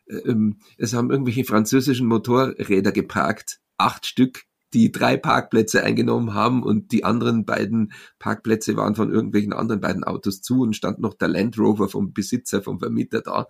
Ähm, 0.09 0.59
es 0.79 0.95
haben 0.95 1.11
irgendwelche 1.11 1.45
französischen 1.45 2.07
Motorräder 2.07 2.93
geparkt. 2.93 3.61
Acht 3.77 4.07
Stück 4.07 4.45
die 4.77 4.93
drei 4.93 5.17
Parkplätze 5.17 5.83
eingenommen 5.83 6.35
haben 6.35 6.63
und 6.63 6.93
die 6.93 7.03
anderen 7.03 7.47
beiden 7.47 7.95
Parkplätze 8.19 8.77
waren 8.77 8.95
von 8.95 9.11
irgendwelchen 9.11 9.55
anderen 9.55 9.81
beiden 9.81 10.05
Autos 10.05 10.43
zu 10.43 10.61
und 10.61 10.77
stand 10.77 10.99
noch 10.99 11.15
der 11.15 11.29
Land 11.29 11.59
Rover 11.59 11.89
vom 11.89 12.13
Besitzer, 12.13 12.61
vom 12.61 12.79
Vermieter 12.79 13.23
da. 13.23 13.47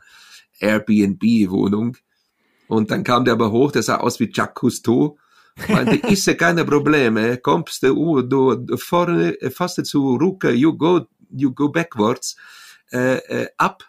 Airbnb-Wohnung. 0.61 1.97
Und 2.69 2.93
dann 2.93 3.03
kam 3.03 3.25
der 3.25 3.35
aber 3.35 3.51
hoch, 3.51 3.73
der 3.73 3.83
sah 3.83 3.97
aus 3.97 4.21
wie 4.21 4.31
Jacques 4.33 4.55
Cousteau. 4.55 5.19
Meinte, 5.69 5.97
ist 6.09 6.27
ja 6.27 6.35
keine 6.35 6.65
Probleme, 6.65 7.39
kommst 7.39 7.83
du, 7.83 8.23
du 8.23 8.77
vorne, 8.77 9.37
fast 9.51 9.85
zu 9.85 10.17
Rucke, 10.17 10.53
you 10.53 10.77
go, 10.77 11.07
you 11.31 11.53
go 11.53 11.69
backwards, 11.69 12.37
uh, 12.93 13.19
uh, 13.29 13.47
up, 13.59 13.83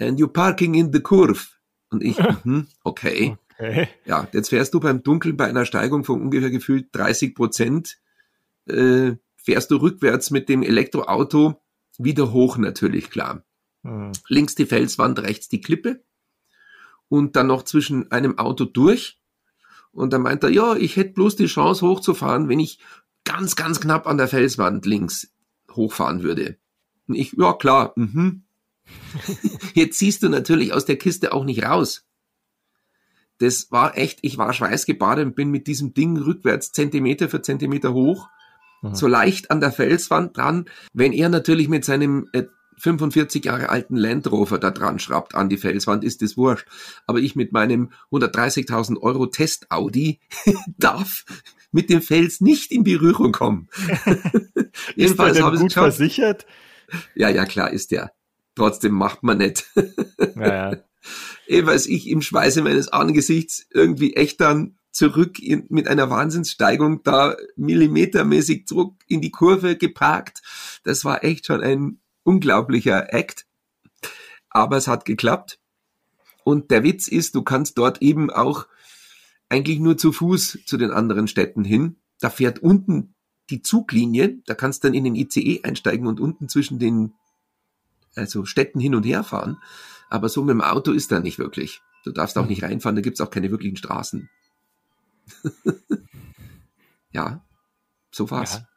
and 0.00 0.18
you 0.18 0.26
parking 0.26 0.74
in 0.74 0.90
the 0.90 1.00
curve. 1.00 1.48
Und 1.90 2.02
ich, 2.02 2.16
mm, 2.44 2.66
okay. 2.82 3.36
Okay. 3.58 3.88
Ja, 4.04 4.28
jetzt 4.32 4.50
fährst 4.50 4.72
du 4.74 4.80
beim 4.80 5.02
Dunkeln 5.02 5.36
bei 5.36 5.46
einer 5.46 5.64
Steigung 5.64 6.04
von 6.04 6.22
ungefähr 6.22 6.50
gefühlt 6.50 6.88
30 6.92 7.34
Prozent, 7.34 7.98
äh, 8.66 9.12
fährst 9.36 9.70
du 9.70 9.76
rückwärts 9.76 10.30
mit 10.30 10.48
dem 10.48 10.62
Elektroauto 10.62 11.60
wieder 11.98 12.32
hoch 12.32 12.56
natürlich, 12.56 13.10
klar. 13.10 13.44
Mhm. 13.82 14.12
Links 14.28 14.54
die 14.54 14.66
Felswand, 14.66 15.18
rechts 15.20 15.48
die 15.48 15.60
Klippe 15.60 16.04
und 17.08 17.34
dann 17.34 17.48
noch 17.48 17.64
zwischen 17.64 18.12
einem 18.12 18.38
Auto 18.38 18.64
durch. 18.64 19.20
Und 19.90 20.12
dann 20.12 20.22
meint 20.22 20.44
er, 20.44 20.50
ja, 20.50 20.76
ich 20.76 20.96
hätte 20.96 21.14
bloß 21.14 21.34
die 21.36 21.46
Chance 21.46 21.86
hochzufahren, 21.86 22.48
wenn 22.48 22.60
ich 22.60 22.78
ganz, 23.24 23.56
ganz 23.56 23.80
knapp 23.80 24.06
an 24.06 24.18
der 24.18 24.28
Felswand 24.28 24.86
links 24.86 25.32
hochfahren 25.72 26.22
würde. 26.22 26.58
Und 27.08 27.16
ich, 27.16 27.32
ja 27.32 27.54
klar, 27.54 27.92
mhm. 27.96 28.44
Jetzt 29.74 29.98
siehst 29.98 30.22
du 30.22 30.28
natürlich 30.28 30.72
aus 30.72 30.84
der 30.84 30.96
Kiste 30.96 31.32
auch 31.32 31.44
nicht 31.44 31.62
raus 31.62 32.07
das 33.38 33.70
war 33.70 33.96
echt, 33.96 34.18
ich 34.22 34.38
war 34.38 34.52
schweißgebadet 34.52 35.26
und 35.26 35.36
bin 35.36 35.50
mit 35.50 35.66
diesem 35.66 35.94
Ding 35.94 36.16
rückwärts 36.16 36.72
Zentimeter 36.72 37.28
für 37.28 37.42
Zentimeter 37.42 37.92
hoch, 37.92 38.28
mhm. 38.82 38.94
so 38.94 39.06
leicht 39.06 39.50
an 39.50 39.60
der 39.60 39.72
Felswand 39.72 40.36
dran. 40.36 40.66
Wenn 40.92 41.12
er 41.12 41.28
natürlich 41.28 41.68
mit 41.68 41.84
seinem 41.84 42.28
äh, 42.32 42.44
45 42.78 43.44
Jahre 43.44 43.68
alten 43.70 43.96
Land 43.96 44.30
Rover 44.30 44.58
da 44.58 44.70
dran 44.70 44.98
schraubt 44.98 45.34
an 45.34 45.48
die 45.48 45.56
Felswand, 45.56 46.04
ist 46.04 46.22
das 46.22 46.36
wurscht. 46.36 46.66
Aber 47.06 47.18
ich 47.18 47.36
mit 47.36 47.52
meinem 47.52 47.90
130.000 48.12 49.00
Euro 49.00 49.26
Test 49.26 49.70
Audi 49.70 50.20
darf 50.78 51.24
mit 51.72 51.90
dem 51.90 52.00
Fels 52.00 52.40
nicht 52.40 52.70
in 52.70 52.84
Berührung 52.84 53.32
kommen. 53.32 53.68
Jedenfalls 54.96 55.40
habe 55.40 55.56
ich 55.56 55.62
gut 55.62 55.72
versichert. 55.72 56.46
Ja, 57.14 57.28
ja, 57.28 57.44
klar 57.44 57.70
ist 57.70 57.90
der. 57.90 58.12
Trotzdem 58.54 58.92
macht 58.92 59.22
man 59.22 59.38
nicht. 59.38 59.66
ja, 60.36 60.76
eh, 61.48 61.64
weiß 61.64 61.86
ich, 61.86 62.08
im 62.08 62.22
Schweiße 62.22 62.62
meines 62.62 62.88
Angesichts 62.88 63.66
irgendwie 63.70 64.14
echt 64.14 64.40
dann 64.40 64.78
zurück 64.90 65.38
in, 65.38 65.66
mit 65.68 65.88
einer 65.88 66.10
Wahnsinnssteigung 66.10 67.02
da 67.02 67.36
millimetermäßig 67.56 68.66
zurück 68.66 68.94
in 69.06 69.20
die 69.20 69.30
Kurve 69.30 69.76
geparkt. 69.76 70.42
Das 70.84 71.04
war 71.04 71.24
echt 71.24 71.46
schon 71.46 71.62
ein 71.62 72.00
unglaublicher 72.22 73.12
Act. 73.12 73.46
Aber 74.50 74.76
es 74.76 74.88
hat 74.88 75.04
geklappt. 75.04 75.58
Und 76.44 76.70
der 76.70 76.82
Witz 76.82 77.08
ist, 77.08 77.34
du 77.34 77.42
kannst 77.42 77.78
dort 77.78 78.00
eben 78.02 78.30
auch 78.30 78.66
eigentlich 79.48 79.78
nur 79.78 79.96
zu 79.96 80.12
Fuß 80.12 80.58
zu 80.66 80.76
den 80.76 80.90
anderen 80.90 81.28
Städten 81.28 81.64
hin. 81.64 81.96
Da 82.20 82.30
fährt 82.30 82.58
unten 82.60 83.14
die 83.50 83.62
Zuglinie, 83.62 84.38
da 84.46 84.54
kannst 84.54 84.82
du 84.82 84.88
dann 84.88 84.94
in 84.94 85.04
den 85.04 85.14
ICE 85.14 85.62
einsteigen 85.62 86.06
und 86.06 86.20
unten 86.20 86.48
zwischen 86.48 86.78
den 86.78 87.14
also 88.14 88.44
Städten 88.44 88.80
hin 88.80 88.94
und 88.94 89.04
her 89.04 89.24
fahren. 89.24 89.58
Aber 90.08 90.28
so 90.28 90.42
mit 90.42 90.52
dem 90.52 90.60
Auto 90.60 90.92
ist 90.92 91.12
da 91.12 91.20
nicht 91.20 91.38
wirklich. 91.38 91.80
Du 92.04 92.12
darfst 92.12 92.38
auch 92.38 92.46
nicht 92.46 92.62
reinfahren, 92.62 92.96
da 92.96 93.02
gibt's 93.02 93.20
auch 93.20 93.30
keine 93.30 93.50
wirklichen 93.50 93.76
Straßen. 93.76 94.28
ja, 97.12 97.44
so 98.10 98.30
war's. 98.30 98.54
Ja. 98.54 98.68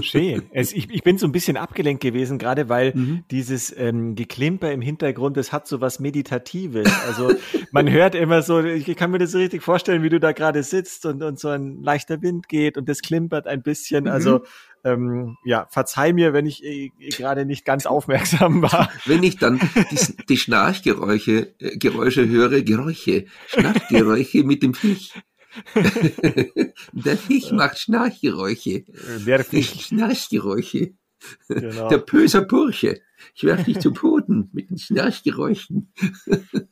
Schön. 0.00 0.44
Es, 0.52 0.72
ich, 0.72 0.88
ich 0.90 1.02
bin 1.02 1.18
so 1.18 1.26
ein 1.26 1.32
bisschen 1.32 1.58
abgelenkt 1.58 2.02
gewesen, 2.02 2.38
gerade 2.38 2.70
weil 2.70 2.94
mhm. 2.94 3.24
dieses 3.30 3.76
ähm, 3.76 4.14
Geklimper 4.14 4.72
im 4.72 4.80
Hintergrund, 4.80 5.36
das 5.36 5.52
hat 5.52 5.66
so 5.66 5.82
was 5.82 6.00
Meditatives. 6.00 6.90
Also 7.06 7.34
man 7.72 7.90
hört 7.90 8.14
immer 8.14 8.40
so, 8.40 8.60
ich 8.60 8.86
kann 8.96 9.10
mir 9.10 9.18
das 9.18 9.32
so 9.32 9.38
richtig 9.38 9.62
vorstellen, 9.62 10.02
wie 10.02 10.08
du 10.08 10.18
da 10.18 10.32
gerade 10.32 10.62
sitzt 10.62 11.04
und, 11.04 11.22
und 11.22 11.38
so 11.38 11.48
ein 11.48 11.82
leichter 11.82 12.22
Wind 12.22 12.48
geht 12.48 12.78
und 12.78 12.88
das 12.88 13.02
klimpert 13.02 13.46
ein 13.46 13.62
bisschen. 13.62 14.04
Mhm. 14.04 14.10
Also 14.10 14.44
ähm, 14.84 15.36
ja, 15.44 15.66
verzeih 15.70 16.12
mir, 16.12 16.32
wenn 16.32 16.46
ich 16.46 16.64
äh, 16.64 16.90
gerade 17.10 17.44
nicht 17.44 17.64
ganz 17.64 17.86
aufmerksam 17.86 18.62
war. 18.62 18.90
Wenn 19.06 19.22
ich 19.22 19.36
dann 19.36 19.60
die, 19.90 20.24
die 20.28 20.36
Schnarchgeräusche 20.36 21.54
äh, 21.58 21.76
Geräusche 21.76 22.28
höre, 22.28 22.62
Geräusche, 22.62 23.26
Schnarchgeräusche 23.46 24.44
mit 24.44 24.62
dem 24.62 24.74
Fisch. 24.74 25.10
Der 26.92 27.16
Fisch 27.16 27.52
macht 27.52 27.78
Schnarchgeräusche. 27.78 28.84
Der 29.26 29.44
Fisch. 29.44 29.86
Schnarchgeräusche. 29.86 30.94
Genau. 31.48 31.88
Der 31.88 31.98
böse 31.98 32.42
Bursche. 32.42 33.00
Ich 33.34 33.44
werfe 33.44 33.64
dich 33.64 33.78
zu 33.78 33.92
Boden 33.92 34.50
mit 34.52 34.70
den 34.70 34.78
Schnarchgeräuschen. 34.78 35.92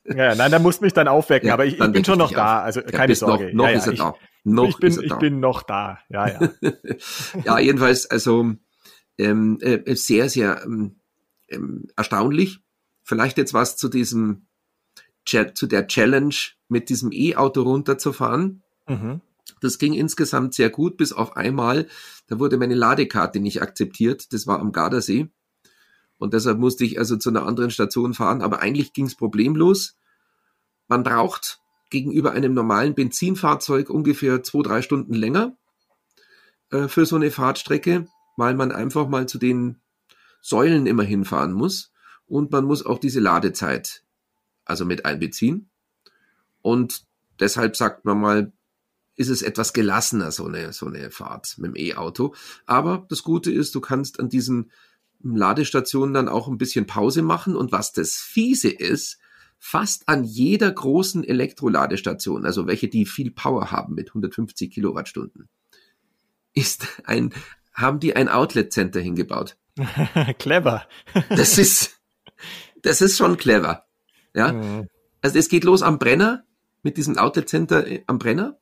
Ja, 0.05 0.35
nein, 0.35 0.51
da 0.51 0.59
musst 0.59 0.83
mich 0.83 0.93
dann 0.93 1.07
aufwecken, 1.09 1.49
ja, 1.49 1.55
aber 1.55 1.67
ich, 1.67 1.79
ich 1.79 1.93
bin 1.93 2.05
schon 2.05 2.19
noch 2.19 2.33
da, 2.33 2.63
also 2.63 2.83
keine 2.83 3.15
Sorge. 3.15 3.47
Noch, 3.47 3.65
noch 3.65 3.69
ja, 3.69 3.77
ist 3.77 3.87
er 3.87 3.93
ich, 3.93 3.99
da. 4.01 4.15
Noch 4.45 4.69
ich 4.69 4.77
bin, 4.79 5.03
ich 5.03 5.15
bin 5.17 5.41
noch 5.41 5.63
da. 5.63 5.99
Ja, 6.09 6.29
ja. 6.29 6.51
ja, 7.45 7.59
jedenfalls, 7.59 8.07
also 8.07 8.55
ähm, 9.19 9.59
äh, 9.61 9.95
sehr, 9.95 10.29
sehr 10.31 10.63
ähm, 10.65 10.97
ähm, 11.49 11.89
erstaunlich. 11.97 12.61
Vielleicht 13.03 13.39
jetzt 13.39 13.55
was 13.55 13.77
zu 13.77 13.89
diesem, 13.89 14.47
zu 15.27 15.67
der 15.67 15.87
Challenge 15.87 16.35
mit 16.69 16.89
diesem 16.89 17.11
E-Auto 17.13 17.63
runterzufahren. 17.63 18.63
Mhm. 18.89 19.21
Das 19.61 19.79
ging 19.79 19.93
insgesamt 19.93 20.55
sehr 20.55 20.71
gut, 20.71 20.97
bis 20.97 21.13
auf 21.13 21.37
einmal, 21.37 21.87
da 22.29 22.39
wurde 22.39 22.57
meine 22.57 22.75
Ladekarte 22.75 23.41
nicht 23.41 23.61
akzeptiert. 23.61 24.33
Das 24.33 24.47
war 24.47 24.61
am 24.61 24.73
Gardasee. 24.73 25.29
Und 26.19 26.35
deshalb 26.35 26.59
musste 26.59 26.85
ich 26.85 26.99
also 26.99 27.17
zu 27.17 27.31
einer 27.31 27.47
anderen 27.47 27.71
Station 27.71 28.15
fahren. 28.15 28.43
Aber 28.43 28.61
eigentlich 28.61 28.93
ging 28.93 29.07
es 29.07 29.17
problemlos. 29.17 29.97
Man 30.87 31.03
braucht 31.03 31.60
gegenüber 31.91 32.33
einem 32.33 32.55
normalen 32.55 32.95
Benzinfahrzeug 32.95 33.91
ungefähr 33.91 34.43
zwei, 34.43 34.63
drei 34.63 34.83
Stunden 34.83 35.15
länger 35.15 35.57
äh, 36.71 36.89
für 36.89 37.05
so 37.05 37.17
eine 37.17 37.31
Fahrtstrecke, 37.31 38.07
weil 38.37 38.55
man 38.55 38.73
einfach 38.73 39.09
mal 39.09 39.29
zu 39.29 39.39
den 39.39 39.81
Säulen 40.41 40.87
immer 40.87 41.03
hinfahren 41.03 41.53
muss. 41.53 41.93
Und 42.27 42.53
man 42.53 42.65
muss 42.65 42.87
auch 42.87 42.99
diese 42.99 43.21
Ladezeit 43.21 44.05
also 44.65 44.85
mit 44.85 45.05
einbeziehen. 45.05 45.69
Und 46.63 47.05
deshalb 47.41 47.77
sagt 47.77 48.05
man 48.05 48.21
mal, 48.21 48.53
ist 49.17 49.29
es 49.29 49.43
etwas 49.43 49.73
gelassener, 49.73 50.31
so 50.31 50.47
eine, 50.47 50.73
so 50.73 50.87
eine 50.87 51.11
Fahrt 51.11 51.57
mit 51.59 51.73
dem 51.73 51.77
E-Auto. 51.77 52.35
Aber 52.67 53.07
das 53.11 53.23
Gute 53.23 53.51
ist, 53.51 53.75
du 53.75 53.81
kannst 53.81 54.21
an 54.21 54.29
diesen 54.29 54.71
Ladestationen 55.23 56.15
dann 56.15 56.29
auch 56.29 56.49
ein 56.49 56.57
bisschen 56.57 56.87
Pause 56.87 57.23
machen. 57.23 57.57
Und 57.57 57.73
was 57.73 57.93
das 57.93 58.15
Fiese 58.15 58.71
ist, 58.71 59.19
fast 59.61 60.09
an 60.09 60.25
jeder 60.25 60.73
großen 60.73 61.23
Elektroladestation, 61.23 62.47
also 62.47 62.67
welche, 62.67 62.89
die 62.89 63.05
viel 63.05 63.31
Power 63.31 63.71
haben 63.71 63.95
mit 63.95 64.09
150 64.09 64.73
Kilowattstunden, 64.73 65.49
ist 66.55 66.89
ein, 67.05 67.33
haben 67.75 68.01
die 68.01 68.17
ein 68.17 68.29
Outlet 68.29 68.73
Center 68.73 69.01
hingebaut. 69.01 69.57
clever. 70.39 70.89
das 71.29 71.59
ist, 71.59 72.01
das 72.83 73.03
ist 73.03 73.19
schon 73.19 73.37
clever. 73.37 73.85
Ja. 74.35 74.55
Mhm. 74.55 74.89
Also 75.21 75.39
es 75.39 75.51
geht 75.51 75.65
los 75.65 75.83
am 75.83 75.99
Brenner, 75.99 76.45
mit 76.83 76.97
diesem 76.97 77.19
Outlet 77.19 77.49
Center 77.49 77.87
äh, 77.87 78.03
am 78.07 78.19
Brenner. 78.19 78.59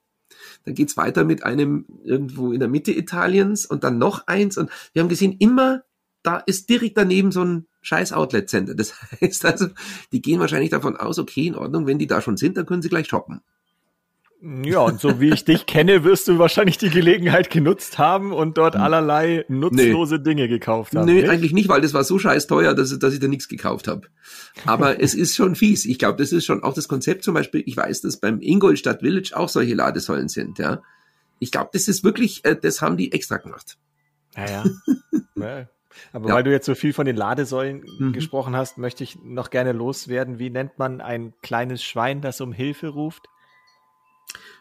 Dann 0.64 0.75
geht's 0.75 0.97
weiter 0.97 1.25
mit 1.25 1.45
einem 1.45 1.87
irgendwo 2.02 2.52
in 2.52 2.59
der 2.59 2.69
Mitte 2.69 2.90
Italiens 2.90 3.64
und 3.67 3.85
dann 3.85 3.99
noch 3.99 4.26
eins. 4.26 4.59
Und 4.59 4.69
wir 4.93 5.00
haben 5.00 5.09
gesehen, 5.09 5.37
immer 5.38 5.85
da 6.29 6.43
ist 6.45 6.69
direkt 6.69 6.99
daneben 6.99 7.33
so 7.33 7.43
ein 7.43 7.67
scheiß 7.81 8.13
Outlet 8.13 8.51
Center. 8.51 8.75
Das 8.75 8.93
heißt 9.21 9.47
also, 9.47 9.69
die 10.13 10.21
gehen 10.21 10.41
wahrscheinlich 10.41 10.71
davon 10.71 10.97
aus, 10.97 11.19
okay, 11.19 11.47
in 11.47 11.55
Ordnung, 11.55 11.87
wenn 11.87 11.99
die 11.99 12.07
da 12.07 12.21
schon 12.21 12.37
sind, 12.37 12.57
dann 12.57 12.67
können 12.67 12.83
sie 12.83 12.91
gleich 12.91 13.09
shoppen. 13.09 13.41
Ja, 14.41 14.81
und 14.81 15.01
so 15.01 15.21
wie 15.21 15.31
ich 15.31 15.45
dich 15.45 15.67
kenne, 15.67 16.05
wirst 16.05 16.29
du 16.29 16.39
wahrscheinlich 16.39 16.79
die 16.79 16.91
Gelegenheit 16.91 17.51
genutzt 17.51 17.99
haben 17.99 18.33
und 18.33 18.57
dort 18.57 18.77
hm. 18.77 18.83
allerlei 18.83 19.45
nutzlose 19.49 20.17
nee. 20.17 20.23
Dinge 20.23 20.49
gekauft 20.49 20.95
haben. 20.95 21.07
Nö, 21.07 21.15
nee, 21.15 21.29
eigentlich 21.29 21.53
nicht, 21.53 21.69
weil 21.69 21.81
das 21.81 21.93
war 21.93 22.05
so 22.05 22.21
scheiß 22.21 22.47
teuer, 22.47 22.75
dass, 22.75 22.97
dass 23.01 23.15
ich 23.15 23.19
da 23.19 23.27
nichts 23.27 23.49
gekauft 23.49 23.89
habe. 23.89 24.03
Aber 24.65 25.01
es 25.03 25.15
ist 25.15 25.35
schon 25.35 25.57
fies. 25.57 25.87
Ich 25.87 25.99
glaube, 25.99 26.19
das 26.19 26.31
ist 26.31 26.45
schon 26.45 26.63
auch 26.63 26.75
das 26.75 26.87
Konzept 26.87 27.25
zum 27.25 27.35
Beispiel. 27.35 27.65
Ich 27.67 27.77
weiß, 27.77 28.03
dass 28.03 28.19
beim 28.19 28.41
Ingolstadt 28.41 29.01
Village 29.01 29.33
auch 29.35 29.49
solche 29.49 29.75
Ladesäulen 29.75 30.29
sind. 30.29 30.61
Ja, 30.61 30.83
Ich 31.41 31.51
glaube, 31.51 31.71
das 31.73 31.89
ist 31.89 32.05
wirklich, 32.05 32.45
äh, 32.45 32.55
das 32.55 32.81
haben 32.81 32.97
die 32.97 33.11
extra 33.11 33.39
gemacht. 33.39 33.77
Ja, 34.37 34.49
ja. 34.49 34.65
Aber 36.12 36.28
ja. 36.28 36.35
weil 36.35 36.43
du 36.43 36.50
jetzt 36.50 36.67
so 36.67 36.75
viel 36.75 36.93
von 36.93 37.07
den 37.07 37.17
Ladesäulen 37.17 37.85
mhm. 37.99 38.12
gesprochen 38.12 38.57
hast, 38.57 38.78
möchte 38.78 39.05
ich 39.05 39.19
noch 39.23 39.50
gerne 39.50 39.73
loswerden. 39.73 40.38
Wie 40.38 40.50
nennt 40.50 40.78
man 40.78 41.00
ein 41.00 41.35
kleines 41.43 41.83
Schwein, 41.83 42.21
das 42.21 42.40
um 42.40 42.52
Hilfe 42.52 42.88
ruft? 42.88 43.28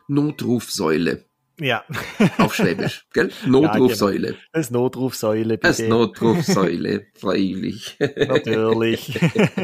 Notrufsäule. 0.07 1.25
Ja. 1.59 1.83
Auf 2.37 2.53
Schwäbisch, 2.53 3.07
gell? 3.13 3.31
Notrufsäule. 3.47 4.27
Ja, 4.27 4.33
genau. 4.33 4.43
Das 4.53 4.69
Notrufsäule, 4.69 5.57
bitte. 5.57 5.67
Das 5.67 5.79
Notrufsäule, 5.79 7.07
freilich. 7.15 7.97
Natürlich. 7.99 9.19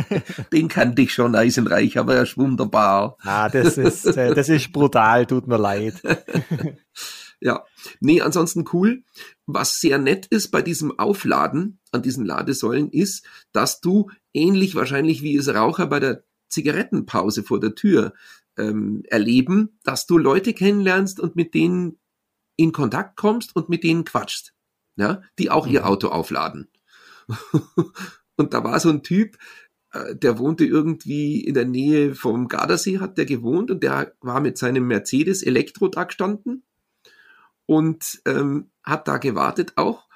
Den 0.51 0.69
kannte 0.69 1.03
ich 1.03 1.13
schon, 1.13 1.35
Eisenreich, 1.35 1.99
aber 1.99 2.15
er 2.15 2.23
ist 2.23 2.35
wunderbar. 2.35 3.17
Ah, 3.21 3.47
das 3.47 3.77
ist, 3.77 4.05
äh, 4.05 4.33
das 4.33 4.49
ist 4.49 4.71
brutal, 4.73 5.27
tut 5.27 5.47
mir 5.47 5.57
leid. 5.57 6.01
Ja, 7.43 7.65
nee, 7.99 8.21
ansonsten 8.21 8.63
cool. 8.71 9.03
Was 9.45 9.81
sehr 9.81 9.97
nett 9.97 10.27
ist 10.27 10.47
bei 10.47 10.61
diesem 10.61 10.97
Aufladen 10.97 11.77
an 11.91 12.01
diesen 12.01 12.23
Ladesäulen 12.25 12.89
ist, 12.89 13.25
dass 13.51 13.81
du 13.81 14.09
ähnlich 14.33 14.75
wahrscheinlich 14.75 15.23
wie 15.23 15.35
es 15.35 15.53
Raucher 15.53 15.87
bei 15.87 15.99
der 15.99 16.23
Zigarettenpause 16.47 17.43
vor 17.43 17.59
der 17.59 17.75
Tür 17.75 18.13
ähm, 18.57 19.03
erleben, 19.09 19.77
dass 19.83 20.05
du 20.05 20.17
Leute 20.17 20.53
kennenlernst 20.53 21.19
und 21.19 21.35
mit 21.35 21.53
denen 21.53 21.99
in 22.55 22.71
Kontakt 22.71 23.17
kommst 23.17 23.57
und 23.57 23.67
mit 23.67 23.83
denen 23.83 24.05
quatschst, 24.05 24.53
ja, 24.95 25.21
die 25.37 25.51
auch 25.51 25.67
ihr 25.67 25.81
mhm. 25.81 25.87
Auto 25.87 26.07
aufladen. 26.07 26.69
und 28.37 28.53
da 28.53 28.63
war 28.63 28.79
so 28.79 28.87
ein 28.87 29.03
Typ, 29.03 29.37
äh, 29.91 30.15
der 30.15 30.39
wohnte 30.39 30.63
irgendwie 30.63 31.41
in 31.43 31.55
der 31.55 31.65
Nähe 31.65 32.15
vom 32.15 32.47
Gardasee, 32.47 32.99
hat 32.99 33.17
der 33.17 33.25
gewohnt 33.25 33.69
und 33.69 33.83
der 33.83 34.13
war 34.21 34.39
mit 34.39 34.57
seinem 34.57 34.87
Mercedes 34.87 35.43
Elektro 35.43 35.89
da 35.89 36.05
gestanden 36.05 36.63
und 37.65 38.21
ähm, 38.25 38.71
hat 38.83 39.07
da 39.07 39.17
gewartet 39.17 39.73
auch. 39.75 40.07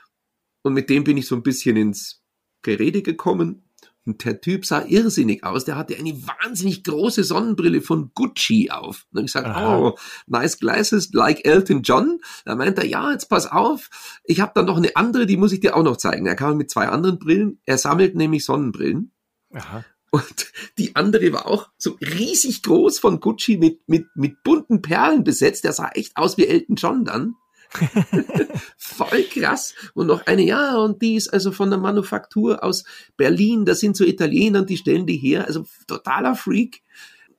Und 0.63 0.73
mit 0.73 0.89
dem 0.89 1.03
bin 1.03 1.17
ich 1.17 1.27
so 1.27 1.35
ein 1.35 1.43
bisschen 1.43 1.77
ins 1.77 2.23
Gerede 2.61 3.01
gekommen 3.01 3.67
und 4.07 4.23
der 4.23 4.39
Typ 4.39 4.65
sah 4.65 4.83
irrsinnig 4.85 5.43
aus. 5.43 5.65
Der 5.65 5.75
hatte 5.75 5.97
eine 5.97 6.13
wahnsinnig 6.13 6.85
große 6.85 7.25
Sonnenbrille 7.25 7.81
von 7.81 8.11
Gucci 8.13 8.69
auf. 8.71 9.05
Und 9.13 9.25
ich 9.25 9.31
sage, 9.33 9.53
oh, 9.57 9.97
nice 10.27 10.59
glasses 10.59 11.11
like 11.11 11.45
Elton 11.45 11.81
John. 11.81 12.19
Da 12.45 12.55
meint 12.55 12.77
er, 12.77 12.85
ja, 12.85 13.11
jetzt 13.11 13.27
pass 13.27 13.47
auf. 13.47 13.89
Ich 14.23 14.39
habe 14.39 14.53
da 14.55 14.63
noch 14.63 14.77
eine 14.77 14.95
andere, 14.95 15.25
die 15.25 15.35
muss 15.35 15.51
ich 15.51 15.59
dir 15.59 15.75
auch 15.75 15.83
noch 15.83 15.97
zeigen. 15.97 16.25
Er 16.25 16.35
kam 16.35 16.55
mit 16.55 16.71
zwei 16.71 16.87
anderen 16.87 17.19
Brillen. 17.19 17.59
Er 17.65 17.77
sammelt 17.77 18.15
nämlich 18.15 18.45
Sonnenbrillen. 18.45 19.11
Aha. 19.53 19.83
Und 20.17 20.51
die 20.77 20.95
andere 20.95 21.31
war 21.31 21.45
auch 21.45 21.69
so 21.77 21.97
riesig 22.01 22.63
groß 22.63 22.99
von 22.99 23.19
Gucci 23.19 23.57
mit, 23.57 23.87
mit, 23.87 24.07
mit 24.15 24.43
bunten 24.43 24.81
Perlen 24.81 25.23
besetzt. 25.23 25.63
Der 25.63 25.73
sah 25.73 25.89
echt 25.89 26.17
aus 26.17 26.37
wie 26.37 26.47
Elton 26.47 26.75
John 26.75 27.05
dann. 27.05 27.35
Voll 28.77 29.23
krass. 29.23 29.75
Und 29.93 30.07
noch 30.07 30.25
eine, 30.25 30.43
ja, 30.43 30.77
und 30.77 31.01
die 31.01 31.15
ist 31.15 31.27
also 31.29 31.51
von 31.51 31.69
der 31.69 31.79
Manufaktur 31.79 32.63
aus 32.63 32.85
Berlin, 33.17 33.65
das 33.65 33.79
sind 33.79 33.95
so 33.95 34.05
Italiener 34.05 34.59
und 34.59 34.69
die 34.69 34.77
stellen 34.77 35.05
die 35.05 35.17
her. 35.17 35.45
Also 35.45 35.65
totaler 35.87 36.35
Freak. 36.35 36.81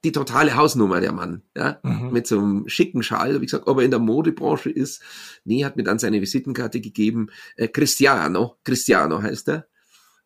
Die 0.05 0.13
totale 0.13 0.55
Hausnummer, 0.55 1.01
der 1.01 1.11
Mann, 1.11 1.43
ja, 1.57 1.81
mhm. 1.83 2.13
mit 2.13 2.29
so 2.29 2.39
einem 2.39 2.69
schicken 2.69 3.03
Schal. 3.03 3.41
Wie 3.41 3.47
gesagt, 3.47 3.67
ob 3.67 3.79
er 3.79 3.85
in 3.85 3.91
der 3.91 3.99
Modebranche 3.99 4.71
ist, 4.71 5.03
nee, 5.45 5.65
hat 5.65 5.77
mir 5.77 5.83
dann 5.83 5.99
seine 5.99 6.21
Visitenkarte 6.21 6.81
gegeben. 6.81 7.31
Äh, 7.57 7.67
Cristiano, 7.67 8.59
Cristiano 8.63 9.21
heißt 9.21 9.49
er. 9.49 9.67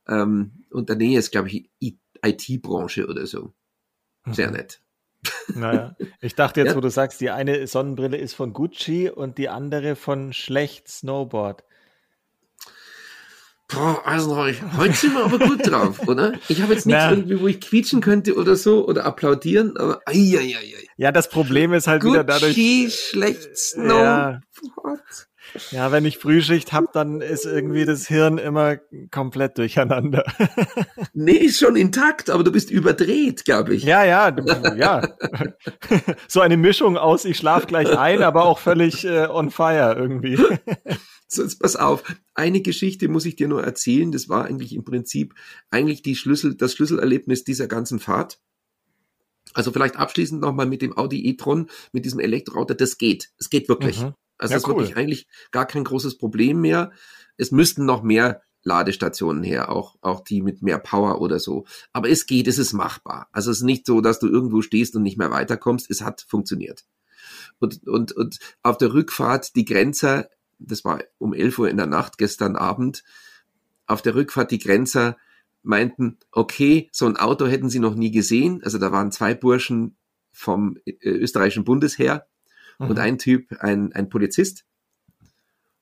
Ähm, 0.07 0.65
und 0.71 0.91
der 0.91 0.97
Nähe 0.97 1.19
ist, 1.19 1.33
glaube 1.33 1.49
ich, 1.49 1.71
IT-Branche 2.25 3.07
oder 3.07 3.27
so. 3.27 3.53
Sehr 4.27 4.49
mhm. 4.49 4.55
nett. 4.55 4.81
Naja, 5.55 5.97
ich 6.21 6.35
dachte 6.35 6.61
jetzt, 6.61 6.71
ja. 6.71 6.77
wo 6.77 6.81
du 6.81 6.91
sagst, 6.91 7.21
die 7.21 7.31
eine 7.31 7.67
Sonnenbrille 7.67 8.17
ist 8.17 8.35
von 8.35 8.53
Gucci 8.53 9.09
und 9.09 9.39
die 9.39 9.49
andere 9.49 9.95
von 9.95 10.33
Schlecht 10.33 10.89
Snowboard. 10.89 11.63
Boah, 13.69 14.03
also 14.05 14.37
heute 14.37 14.93
sind 14.93 15.15
wir 15.15 15.25
aber 15.25 15.39
gut 15.39 15.67
drauf, 15.67 16.01
oder? 16.07 16.35
Ich 16.49 16.61
habe 16.61 16.75
jetzt 16.75 16.87
nichts 16.87 17.05
irgendwie, 17.09 17.41
wo 17.41 17.47
ich 17.47 17.61
quietschen 17.61 18.01
könnte 18.01 18.35
oder 18.35 18.57
so 18.57 18.87
oder 18.87 19.07
applaudieren, 19.07 19.77
aber 19.77 20.01
ai, 20.07 20.37
ai, 20.37 20.57
ai. 20.57 20.89
Ja, 20.97 21.11
das 21.13 21.31
Problem 21.31 21.73
ist 21.73 21.87
halt 21.87 22.03
Gucci, 22.03 22.13
wieder 22.13 22.25
dadurch. 22.25 22.55
Gucci, 22.55 22.91
schlecht 22.91 23.57
Snowboard. 23.57 23.99
Ja. 24.05 24.41
Ja, 25.71 25.93
wenn 25.93 26.05
ich 26.05 26.19
Frühschicht 26.19 26.73
habe, 26.73 26.89
dann 26.93 27.21
ist 27.21 27.45
irgendwie 27.45 27.85
das 27.85 28.07
Hirn 28.09 28.39
immer 28.39 28.77
komplett 29.11 29.59
durcheinander. 29.59 30.25
nee, 31.13 31.33
ist 31.33 31.59
schon 31.59 31.77
intakt, 31.77 32.31
aber 32.31 32.43
du 32.45 32.53
bist 32.53 32.71
überdreht, 32.71 33.45
glaube 33.45 33.75
ich. 33.75 33.85
Ja, 33.85 34.05
ja, 34.05 34.35
ja. 34.75 35.17
so 36.29 36.41
eine 36.41 36.57
Mischung 36.57 36.97
aus, 36.97 37.25
ich 37.25 37.37
schlaf 37.37 37.67
gleich 37.67 37.97
ein, 37.97 38.23
aber 38.23 38.45
auch 38.45 38.59
völlig 38.59 39.05
äh, 39.05 39.27
on 39.29 39.51
fire 39.51 39.95
irgendwie. 39.97 40.37
so, 41.29 41.43
jetzt 41.43 41.61
pass 41.61 41.77
auf. 41.77 42.03
Eine 42.35 42.63
Geschichte 42.63 43.09
muss 43.09 43.27
ich 43.27 43.37
dir 43.37 43.49
nur 43.49 43.63
erzählen. 43.63 44.13
Das 44.13 44.29
war 44.29 44.47
eigentlich 44.47 44.75
im 44.75 44.85
Prinzip 44.85 45.35
eigentlich 45.71 46.03
die 46.03 46.17
Schlüssel, 46.17 46.55
das 46.55 46.73
Schlüsselerlebnis 46.73 47.45
dieser 47.45 47.67
ganzen 47.67 47.99
Fahrt. 47.99 48.39
Also 49.55 49.71
vielleicht 49.71 49.97
abschließend 49.97 50.41
nochmal 50.41 50.67
mit 50.67 50.81
dem 50.81 50.97
Audi 50.97 51.27
e-tron, 51.27 51.69
mit 51.93 52.07
diesem 52.07 52.21
Elektroauto. 52.21 52.75
Das 52.75 52.97
geht. 52.97 53.31
Es 53.39 53.51
geht 53.51 53.69
wirklich. 53.69 54.01
Mhm. 54.01 54.15
Also 54.43 54.53
ja, 54.53 54.59
ist 54.59 54.69
cool. 54.69 54.77
wirklich 54.77 54.97
eigentlich 54.97 55.29
gar 55.51 55.67
kein 55.67 55.85
großes 55.85 56.19
Problem 56.19 56.61
mehr. 56.61 56.91
Es 57.37 57.53
müssten 57.53 57.85
noch 57.85 58.03
mehr 58.03 58.43
Ladestationen 58.65 59.43
her, 59.43 59.71
auch, 59.71 59.97
auch 60.03 60.23
die 60.23 60.43
mit 60.43 60.63
mehr 60.63 60.79
Power 60.79 61.21
oder 61.21 61.39
so. 61.39 61.65
Aber 61.93 62.09
es 62.09 62.27
geht, 62.27 62.47
es 62.47 62.59
ist 62.59 62.73
machbar. 62.73 63.29
Also 63.33 63.51
es 63.51 63.59
ist 63.59 63.65
nicht 63.65 63.87
so, 63.87 64.01
dass 64.01 64.21
du 64.21 64.29
irgendwo 64.29 64.63
stehst 64.63 64.95
und 64.95 65.03
nicht 65.03 65.19
mehr 65.19 65.31
weiterkommst. 65.31 65.91
Es 65.91 66.03
hat 66.03 66.25
funktioniert. 66.29 66.85
Und, 67.59 67.87
und, 67.87 68.13
und 68.13 68.39
auf 68.63 68.79
der 68.79 68.95
Rückfahrt 68.95 69.55
die 69.57 69.65
Grenzer, 69.65 70.29
das 70.59 70.85
war 70.85 71.03
um 71.19 71.35
11 71.35 71.59
Uhr 71.59 71.71
in 71.71 71.77
der 71.77 71.87
Nacht 71.87 72.19
gestern 72.19 72.57
Abend, 72.57 73.03
auf 73.87 74.03
der 74.03 74.15
Rückfahrt 74.15 74.51
die 74.51 74.59
Grenzer 74.59 75.17
meinten, 75.63 76.19
okay, 76.31 76.89
so 76.93 77.07
ein 77.07 77.17
Auto 77.17 77.47
hätten 77.47 77.71
sie 77.71 77.79
noch 77.79 77.95
nie 77.95 78.11
gesehen. 78.11 78.63
Also 78.65 78.79
da 78.79 78.91
waren 78.91 79.13
zwei 79.13 79.35
Burschen 79.35 79.97
vom 80.33 80.77
äh, 80.85 80.95
österreichischen 81.03 81.65
Bundesheer 81.65 82.27
mhm. 82.83 82.90
und 82.90 82.99
ein 82.99 83.18
Typ, 83.18 83.57
ein, 83.61 83.92
ein 83.92 84.09
Polizist. 84.09 84.64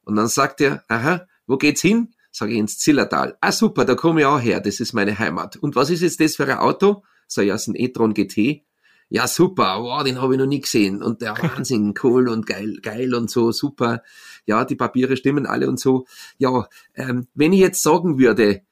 Und 0.04 0.16
dann 0.16 0.28
sagt 0.28 0.60
er, 0.60 0.84
aha, 0.88 1.26
wo 1.46 1.56
geht's 1.56 1.82
hin? 1.82 2.14
Sage 2.30 2.52
ich 2.52 2.58
ins 2.58 2.78
Zillertal. 2.78 3.36
Ah, 3.40 3.52
super, 3.52 3.84
da 3.84 3.94
komme 3.94 4.20
ich 4.20 4.26
auch 4.26 4.40
her, 4.40 4.60
das 4.60 4.80
ist 4.80 4.92
meine 4.92 5.18
Heimat. 5.18 5.56
Und 5.56 5.76
was 5.76 5.90
ist 5.90 6.02
jetzt 6.02 6.20
das 6.20 6.36
für 6.36 6.44
ein 6.44 6.58
Auto? 6.58 7.02
Sag 7.26 7.42
ich, 7.42 7.48
ja, 7.48 7.54
ist 7.56 7.66
ein 7.66 7.74
e-tron 7.74 8.14
GT. 8.14 8.64
Ja, 9.08 9.26
super, 9.26 9.82
wow, 9.82 10.04
den 10.04 10.20
habe 10.22 10.34
ich 10.34 10.38
noch 10.38 10.46
nie 10.46 10.60
gesehen. 10.60 11.02
Und 11.02 11.20
der 11.20 11.36
Wahnsinn, 11.42 11.94
cool 12.02 12.28
und 12.28 12.46
geil, 12.46 12.78
geil 12.80 13.14
und 13.14 13.28
so, 13.30 13.50
super. 13.50 14.02
Ja, 14.46 14.64
die 14.64 14.76
Papiere 14.76 15.16
stimmen 15.16 15.46
alle 15.46 15.68
und 15.68 15.80
so. 15.80 16.06
Ja, 16.38 16.68
ähm, 16.94 17.26
wenn 17.34 17.52
ich 17.52 17.60
jetzt 17.60 17.82
sagen 17.82 18.18
würde, 18.18 18.62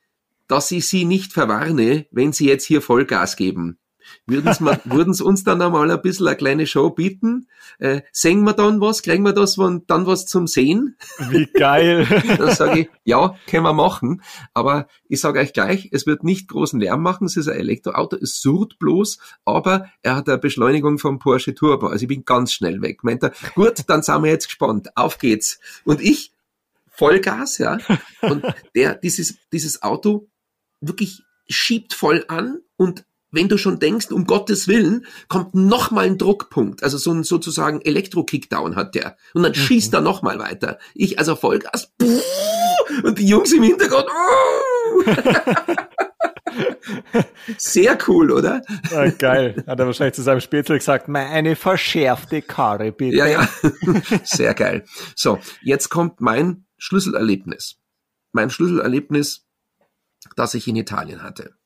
dass 0.47 0.71
ich 0.71 0.87
Sie 0.87 1.05
nicht 1.05 1.33
verwarne, 1.33 2.07
wenn 2.11 2.33
Sie 2.33 2.47
jetzt 2.47 2.65
hier 2.65 2.81
Vollgas 2.81 3.37
geben, 3.37 3.79
würden 4.27 5.15
Sie, 5.15 5.25
uns 5.25 5.45
dann 5.45 5.63
einmal 5.63 5.91
ein 5.91 6.03
bisschen 6.03 6.27
eine 6.27 6.37
kleine 6.37 6.67
Show 6.67 6.91
bieten? 6.91 7.49
Äh, 7.79 8.03
singen 8.13 8.45
wir 8.45 8.53
dann 8.53 8.81
was? 8.81 9.03
Kriegen 9.03 9.25
wir 9.25 9.33
das 9.33 9.57
dann 9.57 10.07
was 10.07 10.27
zum 10.27 10.47
Sehen? 10.47 10.97
Wie 11.31 11.47
geil. 11.47 12.07
dann 12.39 12.55
sage 12.55 12.81
ich, 12.81 12.91
ja, 13.05 13.37
können 13.47 13.65
wir 13.65 13.73
machen. 13.73 14.23
Aber 14.55 14.89
ich 15.09 15.21
sage 15.21 15.41
euch 15.41 15.53
gleich, 15.53 15.89
es 15.93 16.07
wird 16.07 16.25
nicht 16.25 16.49
großen 16.49 16.81
Lärm 16.81 17.03
machen. 17.03 17.27
Es 17.27 17.37
ist 17.37 17.49
ein 17.49 17.59
Elektroauto, 17.59 18.17
es 18.17 18.41
surrt 18.41 18.79
bloß, 18.79 19.19
aber 19.45 19.91
er 20.03 20.17
hat 20.17 20.29
eine 20.29 20.39
Beschleunigung 20.39 20.99
vom 20.99 21.19
Porsche 21.19 21.55
Turbo. 21.55 21.89
Also 21.89 22.03
ich 22.03 22.09
bin 22.09 22.25
ganz 22.25 22.53
schnell 22.53 22.83
weg. 22.83 23.05
Meint 23.05 23.23
er, 23.23 23.33
gut, 23.55 23.85
dann 23.89 24.03
sind 24.03 24.23
wir 24.23 24.31
jetzt 24.31 24.47
gespannt. 24.47 24.89
Auf 24.97 25.19
geht's. 25.19 25.59
Und 25.85 26.01
ich, 26.01 26.33
Vollgas, 26.91 27.59
ja. 27.59 27.79
Und 28.23 28.45
der, 28.75 28.97
dieses, 28.97 29.39
dieses 29.53 29.83
Auto 29.83 30.29
wirklich 30.81 31.23
schiebt 31.49 31.95
voll 31.95 32.25
an 32.29 32.61
und 32.77 33.05
wenn 33.31 33.49
du 33.49 33.59
schon 33.59 33.79
denkst, 33.79 34.11
um 34.11 34.25
Gottes 34.25 34.69
Willen, 34.69 35.07
kommt 35.29 35.55
noch 35.55 35.91
mal 35.91 36.07
ein 36.07 36.19
Druckpunkt, 36.19 36.83
also 36.83 36.99
so 36.99 37.13
ein 37.13 37.25
sozusagen 37.25 37.81
Elektro-Kickdown 37.81 38.77
hat 38.77 38.95
der. 38.95 39.17
Und 39.35 39.43
dann 39.43 39.53
mhm. 39.53 39.57
schießt 39.57 39.93
er 39.95 40.01
noch 40.01 40.23
mal 40.23 40.39
weiter. 40.39 40.79
Ich 40.95 41.19
also 41.19 41.37
Vollgas, 41.37 41.93
und 43.03 43.19
die 43.19 43.27
Jungs 43.27 43.53
im 43.53 43.63
Hintergrund, 43.63 44.07
Sehr 47.59 47.99
cool, 48.07 48.31
oder? 48.31 48.63
Ja, 48.91 49.11
geil. 49.11 49.63
Hat 49.67 49.79
er 49.79 49.87
wahrscheinlich 49.87 50.15
zu 50.15 50.23
seinem 50.23 50.41
Spätzle 50.41 50.79
gesagt, 50.79 51.09
eine 51.09 51.57
verschärfte 51.57 52.43
Karre, 52.43 52.93
bitte. 52.93 53.17
Ja, 53.17 53.27
ja. 53.27 53.49
Sehr 54.25 54.55
geil. 54.55 54.85
So, 55.15 55.39
jetzt 55.63 55.89
kommt 55.89 56.21
mein 56.21 56.67
Schlüsselerlebnis. 56.79 57.79
Mein 58.33 58.51
Schlüsselerlebnis, 58.51 59.47
das 60.37 60.55
ich 60.55 60.67
in 60.69 60.77
Italien 60.77 61.23
hatte. 61.23 61.58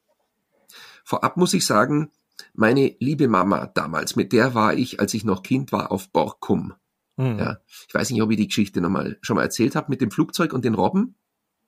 Vorab 1.04 1.36
muss 1.36 1.54
ich 1.54 1.66
sagen, 1.66 2.10
meine 2.54 2.94
liebe 2.98 3.28
Mama 3.28 3.66
damals, 3.66 4.16
mit 4.16 4.32
der 4.32 4.54
war 4.54 4.74
ich, 4.74 5.00
als 5.00 5.14
ich 5.14 5.24
noch 5.24 5.42
Kind 5.42 5.72
war, 5.72 5.92
auf 5.92 6.10
Borkum. 6.10 6.74
Mhm. 7.16 7.38
Ja, 7.38 7.58
ich 7.88 7.94
weiß 7.94 8.10
nicht, 8.10 8.22
ob 8.22 8.30
ich 8.30 8.36
die 8.36 8.48
Geschichte 8.48 8.80
noch 8.80 8.90
mal, 8.90 9.18
schon 9.22 9.36
mal 9.36 9.42
erzählt 9.42 9.76
habe 9.76 9.90
mit 9.90 10.00
dem 10.00 10.10
Flugzeug 10.10 10.52
und 10.52 10.64
den 10.64 10.74
Robben. 10.74 11.16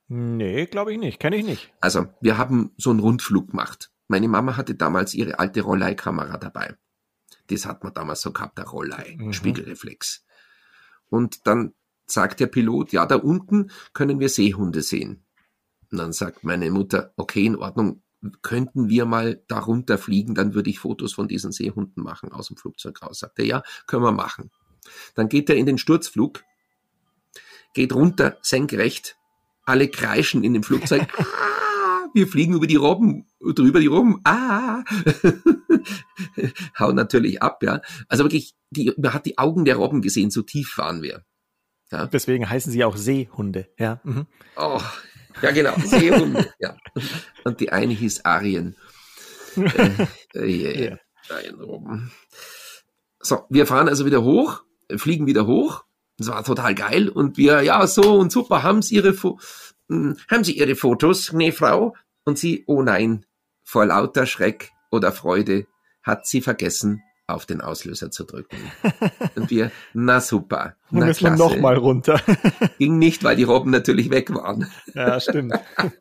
Nee, 0.09 0.67
glaube 0.67 0.93
ich 0.93 0.99
nicht. 0.99 1.19
Kenne 1.19 1.37
ich 1.37 1.45
nicht. 1.45 1.73
Also, 1.81 2.07
wir 2.21 2.39
haben 2.39 2.73
so 2.77 2.91
einen 2.91 3.01
Rundflug 3.01 3.51
gemacht. 3.51 3.91
Meine 4.09 4.29
Mama 4.29 4.57
hatte 4.57 4.75
damals 4.75 5.15
ihre 5.15 5.39
alte 5.39 5.63
Rollei-Kamera 5.63 6.37
dabei. 6.37 6.77
Das 7.49 7.67
hat 7.67 7.85
man 7.85 7.95
damals 7.95 8.21
so 8.21 8.33
gehabt, 8.33 8.59
der 8.59 8.67
Rollei, 8.67 9.17
mhm. 9.19 9.33
Spiegelreflex. 9.33 10.25
Und 11.09 11.47
dann 11.47 11.75
sagt 12.07 12.41
der 12.41 12.47
Pilot, 12.47 12.93
ja, 12.93 13.07
da 13.07 13.17
unten 13.17 13.71
können 13.93 14.21
wir 14.21 14.29
Seehunde 14.29 14.83
sehen. 14.83 15.25
Und 15.91 15.99
dann 15.99 16.13
sagt 16.13 16.45
meine 16.45 16.71
Mutter, 16.71 17.13
okay, 17.17 17.47
in 17.47 17.57
Ordnung, 17.57 18.03
könnten 18.43 18.89
wir 18.89 19.05
mal 19.05 19.43
darunter 19.49 19.99
fliegen, 19.99 20.35
dann 20.35 20.55
würde 20.55 20.71
ich 20.71 20.79
Fotos 20.79 21.15
von 21.15 21.29
diesen 21.29 21.53
Seehunden 21.53 22.03
machen 22.03 22.33
aus 22.33 22.49
dem 22.49 22.57
Flugzeug 22.57 23.03
raus. 23.03 23.19
Sagt 23.19 23.39
er, 23.39 23.45
ja, 23.45 23.63
können 23.87 24.03
wir 24.03 24.13
machen. 24.13 24.51
Dann 25.15 25.29
geht 25.29 25.49
er 25.51 25.57
in 25.57 25.67
den 25.67 25.79
Sturzflug, 25.79 26.45
geht 27.73 27.93
runter, 27.95 28.39
senkrecht, 28.43 29.17
alle 29.65 29.89
kreischen 29.89 30.45
in 30.45 30.55
dem 30.55 30.63
Flugzeug. 30.63 31.07
Ah, 31.87 32.09
wir 32.15 32.27
fliegen 32.27 32.55
über 32.55 32.67
die 32.67 32.77
Robben, 32.77 33.27
drüber 33.41 33.79
die 33.79 33.89
Robben. 33.89 34.21
Ah, 34.25 34.85
hauen 36.79 36.97
natürlich 36.97 37.43
ab, 37.43 37.63
ja. 37.63 37.83
Also 38.09 38.25
wirklich, 38.25 38.55
die, 38.71 38.93
man 38.97 39.13
hat 39.13 39.27
die 39.27 39.37
Augen 39.37 39.65
der 39.65 39.77
Robben 39.77 40.01
gesehen, 40.01 40.31
so 40.31 40.43
tief 40.43 40.79
waren 40.79 41.03
wir. 41.03 41.25
Ja. 41.91 42.07
Deswegen 42.07 42.49
heißen 42.49 42.73
sie 42.73 42.85
auch 42.85 42.97
Seehunde, 42.97 43.69
ja. 43.79 44.01
Mhm. 44.05 44.27
Oh, 44.57 44.81
ja, 45.43 45.51
genau, 45.51 45.75
Seehunde, 45.85 46.53
ja. 46.59 46.77
Und 47.45 47.61
die 47.61 47.71
eine 47.71 47.93
hieß 47.93 48.25
Arien. 48.25 48.77
äh, 49.57 50.07
äh, 50.35 50.47
yeah. 50.47 50.99
So, 53.21 53.47
wir 53.49 53.67
fahren 53.67 53.89
also 53.89 54.05
wieder 54.05 54.23
hoch, 54.23 54.63
fliegen 54.97 55.27
wieder 55.27 55.47
hoch. 55.47 55.85
Das 56.19 56.29
war 56.29 56.45
total 56.45 56.75
geil. 56.75 57.09
Und 57.09 57.37
wir, 57.37 57.63
ja, 57.63 57.87
so 57.87 58.15
und 58.15 58.31
super, 58.31 58.63
haben 58.63 58.83
Sie 58.83 58.97
Ihre, 58.97 59.15
Fo 59.15 59.39
hm, 59.89 60.17
haben 60.31 60.45
Sie 60.45 60.57
Ihre 60.57 60.77
Fotos? 60.77 61.33
Nee, 61.33 61.53
Frau. 61.53 61.95
Und 62.25 62.39
sie, 62.39 62.65
oh 62.67 62.83
nein, 62.83 63.27
vor 63.65 63.87
lauter 63.87 64.27
Schreck 64.27 64.73
oder 64.91 65.13
Freude 65.13 65.67
hat 66.03 66.27
sie 66.27 66.41
vergessen, 66.41 67.03
auf 67.27 67.47
den 67.47 67.61
Auslöser 67.61 68.11
zu 68.11 68.25
drücken. 68.25 68.57
Und 69.35 69.51
wir, 69.51 69.71
na 69.95 70.21
super. 70.21 70.77
Na 70.91 71.01
Und 71.01 71.07
müssen 71.07 71.25
wir 71.25 71.37
noch 71.37 71.57
mal 71.59 71.77
runter. 71.77 72.21
Ging 72.79 72.99
nicht, 72.99 73.25
weil 73.25 73.37
die 73.37 73.45
Robben 73.45 73.71
natürlich 73.71 74.11
weg 74.11 74.35
waren. 74.35 74.71
Ja, 74.95 75.21
stimmt. 75.21 75.55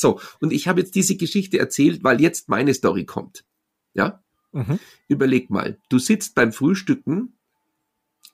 So, 0.00 0.20
und 0.40 0.52
ich 0.52 0.68
habe 0.68 0.78
jetzt 0.78 0.94
diese 0.94 1.16
Geschichte 1.16 1.58
erzählt, 1.58 2.04
weil 2.04 2.20
jetzt 2.20 2.48
meine 2.48 2.72
Story 2.72 3.04
kommt. 3.04 3.44
Ja? 3.94 4.22
Mhm. 4.52 4.78
Überleg 5.08 5.50
mal, 5.50 5.80
du 5.88 5.98
sitzt 5.98 6.36
beim 6.36 6.52
Frühstücken 6.52 7.36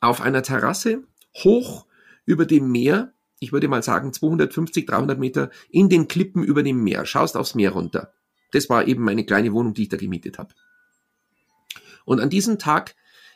auf 0.02 0.20
einer 0.20 0.42
Terrasse 0.42 1.04
hoch 1.42 1.86
über 2.26 2.44
dem 2.44 2.70
Meer, 2.70 3.14
ich 3.40 3.52
würde 3.52 3.68
mal 3.68 3.82
sagen 3.82 4.12
250, 4.12 4.84
300 4.84 5.18
Meter 5.18 5.50
in 5.70 5.88
den 5.88 6.06
Klippen 6.06 6.44
über 6.44 6.62
dem 6.62 6.84
Meer, 6.84 7.06
schaust 7.06 7.34
aufs 7.34 7.54
Meer 7.54 7.70
runter. 7.70 8.12
Das 8.52 8.68
war 8.68 8.86
eben 8.86 9.02
meine 9.02 9.24
kleine 9.24 9.54
Wohnung, 9.54 9.72
die 9.72 9.84
ich 9.84 9.88
da 9.88 9.96
gemietet 9.96 10.38
habe. 10.38 10.54
Und 12.04 12.20
an 12.20 12.30
diesem 12.30 12.58
Tag 12.58 12.94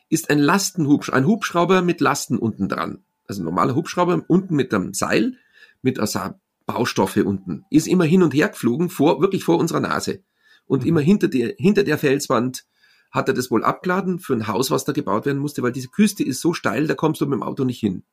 ist 0.09 0.31
ein 0.31 0.39
Lastenhubschrauber, 0.39 1.17
ein 1.17 1.27
Hubschrauber 1.27 1.83
mit 1.83 2.01
Lasten 2.01 2.39
unten 2.39 2.69
dran. 2.69 3.05
Also 3.27 3.43
ein 3.43 3.45
normaler 3.45 3.75
Hubschrauber 3.75 4.23
unten 4.27 4.57
mit 4.57 4.73
einem 4.73 4.95
Seil, 4.95 5.37
mit 5.83 5.99
also 5.99 6.21
Baustoffe 6.67 7.19
unten. 7.19 7.65
Ist 7.71 7.87
immer 7.87 8.05
hin 8.05 8.23
und 8.23 8.35
her 8.35 8.49
geflogen, 8.49 8.91
vor, 8.91 9.21
wirklich 9.21 9.45
vor 9.45 9.59
unserer 9.59 9.81
Nase. 9.81 10.23
Und 10.67 10.83
mhm. 10.83 10.89
immer 10.89 11.01
hinter 11.01 11.29
der, 11.29 11.55
hinter 11.59 11.85
der 11.85 11.99
Felswand 11.99 12.65
hat 13.11 13.29
er 13.29 13.35
das 13.35 13.51
wohl 13.51 13.65
abgeladen 13.65 14.19
für 14.19 14.35
ein 14.35 14.47
Haus, 14.47 14.71
was 14.71 14.85
da 14.85 14.93
gebaut 14.93 15.25
werden 15.27 15.39
musste, 15.39 15.63
weil 15.63 15.73
diese 15.73 15.89
Küste 15.89 16.23
ist 16.23 16.41
so 16.41 16.53
steil, 16.53 16.87
da 16.87 16.95
kommst 16.95 17.21
du 17.21 17.27
mit 17.27 17.39
dem 17.39 17.43
Auto 17.43 17.65
nicht 17.65 17.81
hin. 17.81 18.05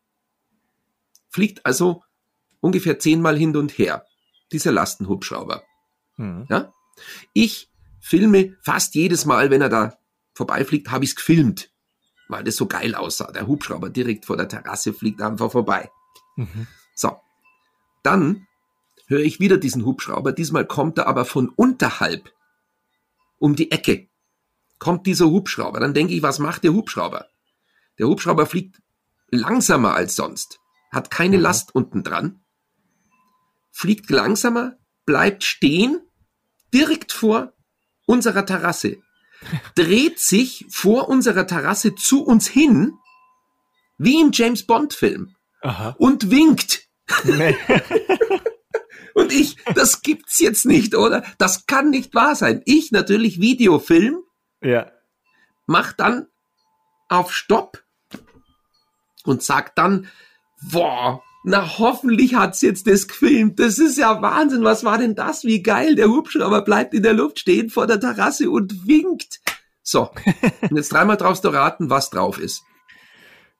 Fliegt 1.29 1.65
also 1.65 2.03
ungefähr 2.61 2.97
zehnmal 2.97 3.37
hin 3.37 3.55
und 3.57 3.77
her, 3.77 4.05
dieser 4.51 4.71
Lastenhubschrauber. 4.71 5.63
Mhm. 6.17 6.47
Ja? 6.49 6.73
Ich 7.33 7.69
filme 7.99 8.55
fast 8.61 8.95
jedes 8.95 9.25
Mal, 9.25 9.49
wenn 9.49 9.61
er 9.61 9.69
da 9.69 9.97
vorbeifliegt, 10.35 10.91
habe 10.91 11.03
ich 11.05 11.11
es 11.11 11.15
gefilmt, 11.15 11.71
weil 12.27 12.43
das 12.43 12.57
so 12.57 12.67
geil 12.67 12.93
aussah. 12.93 13.31
Der 13.31 13.47
Hubschrauber 13.47 13.89
direkt 13.89 14.25
vor 14.25 14.37
der 14.37 14.47
Terrasse 14.47 14.93
fliegt 14.93 15.21
einfach 15.21 15.51
vorbei. 15.51 15.89
Mhm. 16.35 16.67
So, 16.93 17.17
dann 18.03 18.45
höre 19.07 19.21
ich 19.21 19.39
wieder 19.39 19.57
diesen 19.57 19.85
Hubschrauber. 19.85 20.33
Diesmal 20.33 20.65
kommt 20.65 20.97
er 20.97 21.07
aber 21.07 21.25
von 21.25 21.49
unterhalb 21.49 22.31
um 23.39 23.55
die 23.55 23.71
Ecke. 23.71 24.09
Kommt 24.77 25.07
dieser 25.07 25.27
Hubschrauber. 25.27 25.79
Dann 25.79 25.93
denke 25.93 26.13
ich, 26.13 26.21
was 26.21 26.39
macht 26.39 26.63
der 26.63 26.73
Hubschrauber? 26.73 27.27
Der 27.97 28.07
Hubschrauber 28.07 28.45
fliegt 28.45 28.81
langsamer 29.29 29.93
als 29.93 30.15
sonst, 30.15 30.59
hat 30.91 31.09
keine 31.09 31.37
mhm. 31.37 31.43
Last 31.43 31.73
unten 31.73 32.03
dran, 32.03 32.41
fliegt 33.71 34.09
langsamer, 34.09 34.77
bleibt 35.05 35.43
stehen, 35.43 36.01
direkt 36.73 37.11
vor 37.11 37.53
unserer 38.05 38.45
Terrasse 38.45 38.97
dreht 39.75 40.19
sich 40.19 40.65
vor 40.69 41.09
unserer 41.09 41.47
Terrasse 41.47 41.95
zu 41.95 42.23
uns 42.23 42.47
hin, 42.47 42.93
wie 43.97 44.19
im 44.21 44.31
James 44.33 44.65
Bond 44.65 44.93
Film, 44.93 45.35
Aha. 45.61 45.95
und 45.97 46.31
winkt. 46.31 46.87
Nee. 47.23 47.55
und 49.13 49.31
ich, 49.31 49.57
das 49.75 50.01
gibt's 50.01 50.39
jetzt 50.39 50.65
nicht, 50.65 50.95
oder? 50.95 51.23
Das 51.37 51.65
kann 51.65 51.89
nicht 51.89 52.13
wahr 52.13 52.35
sein. 52.35 52.61
Ich 52.65 52.91
natürlich 52.91 53.39
Videofilm, 53.39 54.19
ja. 54.61 54.91
mach 55.65 55.93
dann 55.93 56.27
auf 57.07 57.33
Stopp 57.33 57.83
und 59.23 59.43
sag 59.43 59.75
dann, 59.75 60.09
boah, 60.71 61.23
na, 61.47 61.77
hoffentlich 61.77 62.35
hat's 62.35 62.61
jetzt 62.61 62.87
das 62.87 63.07
gefilmt. 63.07 63.59
Das 63.59 63.77
ist 63.77 63.97
ja 63.97 64.21
Wahnsinn. 64.21 64.63
Was 64.63 64.83
war 64.83 64.97
denn 64.97 65.13
das? 65.13 65.43
Wie 65.43 65.61
geil. 65.61 65.95
Der 65.95 66.07
Hubschrauber 66.07 66.63
bleibt 66.63 66.93
in 66.93 67.03
der 67.03 67.13
Luft 67.13 67.39
stehen 67.39 67.69
vor 67.69 67.85
der 67.85 67.99
Terrasse 67.99 68.49
und 68.49 68.87
winkt. 68.87 69.39
So. 69.83 70.09
Und 70.61 70.75
jetzt 70.75 70.91
dreimal 70.91 71.17
draufst 71.17 71.43
du 71.43 71.49
raten, 71.49 71.89
was 71.91 72.09
drauf 72.09 72.39
ist. 72.39 72.63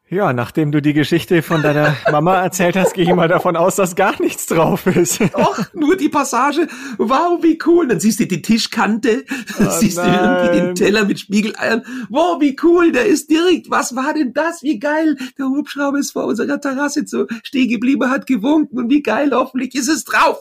Ja, 0.08 0.34
nachdem 0.34 0.72
du 0.72 0.84
die 0.84 0.94
Geschichte 0.94 1.42
von 1.42 1.64
deiner 1.64 1.98
Mama 2.12 2.40
erzählt 2.40 2.76
hast, 2.76 2.94
gehe 2.94 3.06
ich 3.06 3.16
mal 3.16 3.28
davon 3.28 3.56
aus, 3.56 3.76
dass 3.76 3.96
gar 3.96 4.22
nichts 4.22 4.46
drauf 4.46 4.86
ist. 4.86 5.20
Doch, 5.20 5.74
nur 5.74 5.98
die 5.98 6.10
Passage. 6.10 6.68
Wow, 7.00 7.42
wie 7.42 7.58
cool. 7.66 7.88
Dann 7.88 8.00
siehst 8.00 8.20
du 8.20 8.28
die 8.28 8.44
Tischkante, 8.44 9.26
oh, 9.60 9.70
siehst 9.72 9.98
nein. 9.98 10.14
du 10.14 10.20
irgendwie 10.20 10.60
den 10.60 10.76
Teller 10.76 11.06
mit 11.06 11.22
Spiegeleiern. 11.22 11.84
Wow, 12.10 12.40
wie 12.40 12.56
cool, 12.62 12.92
der 12.92 13.08
ist 13.08 13.32
direkt. 13.32 13.72
Was 13.72 13.96
war 13.96 14.14
denn 14.14 14.32
das? 14.32 14.62
Wie 14.62 14.78
geil. 14.78 15.18
Der 15.40 15.48
Hubschrauber 15.48 15.98
ist 15.98 16.12
vor 16.12 16.26
unserer 16.26 16.62
Terrasse 16.62 17.04
so 17.08 17.26
stehen 17.42 17.70
geblieben, 17.70 18.12
hat 18.12 18.28
gewunken 18.28 18.78
und 18.78 18.90
wie 18.92 19.02
geil, 19.02 19.32
hoffentlich 19.34 19.74
ist 19.74 19.88
es 19.88 20.04
drauf. 20.04 20.38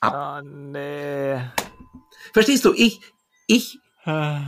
Ab. 0.00 0.42
Oh, 0.42 0.48
nee. 0.48 1.38
Verstehst 2.32 2.64
du, 2.64 2.72
ich, 2.72 3.00
ich 3.46 3.78
ah. 4.04 4.40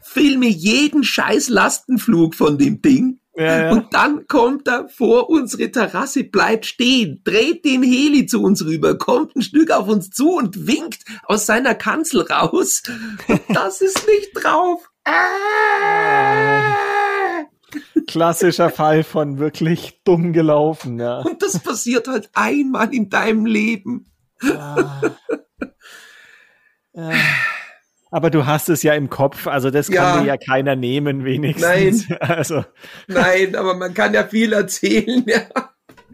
filme 0.00 0.46
jeden 0.46 1.02
scheiß 1.02 1.48
Lastenflug 1.48 2.36
von 2.36 2.56
dem 2.56 2.82
Ding 2.82 3.18
ja, 3.38 3.60
ja. 3.62 3.70
Und 3.70 3.94
dann 3.94 4.26
kommt 4.26 4.66
er 4.66 4.88
vor 4.88 5.30
unsere 5.30 5.70
Terrasse, 5.70 6.24
bleibt 6.24 6.66
stehen, 6.66 7.20
dreht 7.22 7.64
den 7.64 7.84
Heli 7.84 8.26
zu 8.26 8.42
uns 8.42 8.64
rüber, 8.64 8.98
kommt 8.98 9.36
ein 9.36 9.42
Stück 9.42 9.70
auf 9.70 9.86
uns 9.86 10.10
zu 10.10 10.32
und 10.32 10.66
winkt 10.66 11.04
aus 11.24 11.46
seiner 11.46 11.76
Kanzel 11.76 12.22
raus. 12.22 12.82
Und 13.28 13.40
das 13.50 13.80
ist 13.80 14.04
nicht 14.08 14.32
drauf. 14.34 14.90
Klassischer 18.08 18.70
Fall 18.70 19.04
von 19.04 19.38
wirklich 19.38 20.00
dumm 20.02 20.32
gelaufen, 20.32 20.98
ja. 20.98 21.20
Und 21.20 21.40
das 21.40 21.60
passiert 21.60 22.08
halt 22.08 22.30
einmal 22.34 22.92
in 22.92 23.08
deinem 23.08 23.46
Leben. 23.46 24.10
Ja. 24.42 25.00
ja. 26.92 27.12
Aber 28.10 28.30
du 28.30 28.46
hast 28.46 28.68
es 28.68 28.82
ja 28.82 28.94
im 28.94 29.10
Kopf, 29.10 29.46
also 29.46 29.70
das 29.70 29.88
ja. 29.88 30.02
kann 30.02 30.22
dir 30.22 30.28
ja 30.28 30.36
keiner 30.36 30.76
nehmen, 30.76 31.24
wenigstens. 31.24 32.08
Nein. 32.08 32.18
Also. 32.28 32.64
Nein, 33.06 33.54
aber 33.56 33.74
man 33.74 33.94
kann 33.94 34.14
ja 34.14 34.26
viel 34.26 34.52
erzählen, 34.52 35.24
ja. 35.26 35.42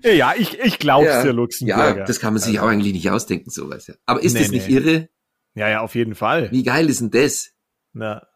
Ja, 0.02 0.34
ich, 0.36 0.58
ich 0.58 0.78
glaub's 0.78 1.06
ja. 1.06 1.22
dir, 1.22 1.32
Luxemburger. 1.32 1.98
Ja, 1.98 2.04
das 2.04 2.20
kann 2.20 2.34
man 2.34 2.42
sich 2.42 2.58
also. 2.58 2.66
auch 2.66 2.70
eigentlich 2.70 2.92
nicht 2.92 3.10
ausdenken, 3.10 3.50
sowas. 3.50 3.86
Ja. 3.86 3.94
Aber 4.06 4.22
ist 4.22 4.34
nee, 4.34 4.40
das 4.40 4.50
nicht 4.50 4.68
nee. 4.68 4.74
irre? 4.74 5.08
Ja, 5.54 5.68
ja, 5.68 5.80
auf 5.80 5.94
jeden 5.94 6.14
Fall. 6.14 6.50
Wie 6.50 6.62
geil 6.62 6.90
ist 6.90 7.00
denn 7.00 7.10
das? 7.10 7.52
Na. 7.92 8.26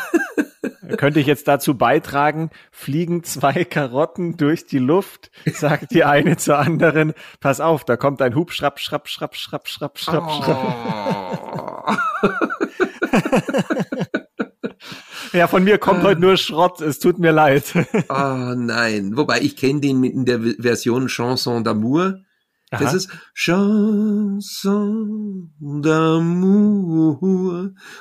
Könnte 0.96 1.20
ich 1.20 1.26
jetzt 1.26 1.46
dazu 1.48 1.76
beitragen, 1.76 2.50
fliegen 2.70 3.22
zwei 3.24 3.64
Karotten 3.64 4.36
durch 4.36 4.66
die 4.66 4.78
Luft, 4.78 5.30
sagt 5.46 5.92
die 5.92 6.04
eine 6.04 6.36
zur 6.36 6.58
anderen, 6.58 7.14
pass 7.40 7.60
auf, 7.60 7.84
da 7.84 7.96
kommt 7.96 8.20
ein 8.22 8.34
Hub, 8.34 8.52
schrapp, 8.52 8.80
schrapp, 8.80 9.08
schrapp, 9.08 9.36
schrapp, 9.36 9.68
schrapp, 9.68 9.98
schrapp, 9.98 10.30
schrapp. 10.30 10.58
Oh. 11.58 11.92
ja, 15.32 15.46
von 15.46 15.64
mir 15.64 15.78
kommt 15.78 16.02
heute 16.02 16.20
nur 16.20 16.36
Schrott. 16.36 16.80
Es 16.80 16.98
tut 16.98 17.18
mir 17.18 17.32
leid. 17.32 17.72
oh 18.08 18.54
nein. 18.56 19.16
Wobei 19.16 19.40
ich 19.40 19.56
kenne 19.56 19.80
den 19.80 20.04
in 20.04 20.24
der 20.24 20.40
Version 20.40 21.08
Chanson 21.08 21.64
d'amour. 21.64 22.22
Aha. 22.72 22.82
Das 22.82 22.94
ist 22.94 23.10
Chanson 23.34 25.52
d'amour. 25.60 27.20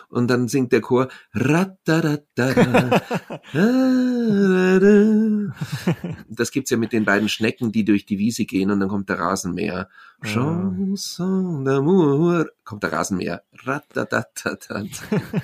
Und 0.07 0.29
dann 0.29 0.47
singt 0.47 0.71
der 0.71 0.79
Chor 0.79 1.09
Das 6.29 6.51
gibt's 6.51 6.69
ja 6.69 6.77
mit 6.77 6.93
den 6.93 7.03
beiden 7.03 7.27
Schnecken, 7.27 7.73
die 7.73 7.83
durch 7.83 8.05
die 8.05 8.17
Wiese 8.17 8.45
gehen 8.45 8.71
und 8.71 8.79
dann 8.79 8.87
kommt 8.87 9.09
der 9.09 9.19
Rasenmäher. 9.19 9.89
Chanson 10.23 11.65
d'amour. 11.65 12.45
Kommt 12.63 12.83
der 12.83 12.93
Rasenmäher. 12.93 13.41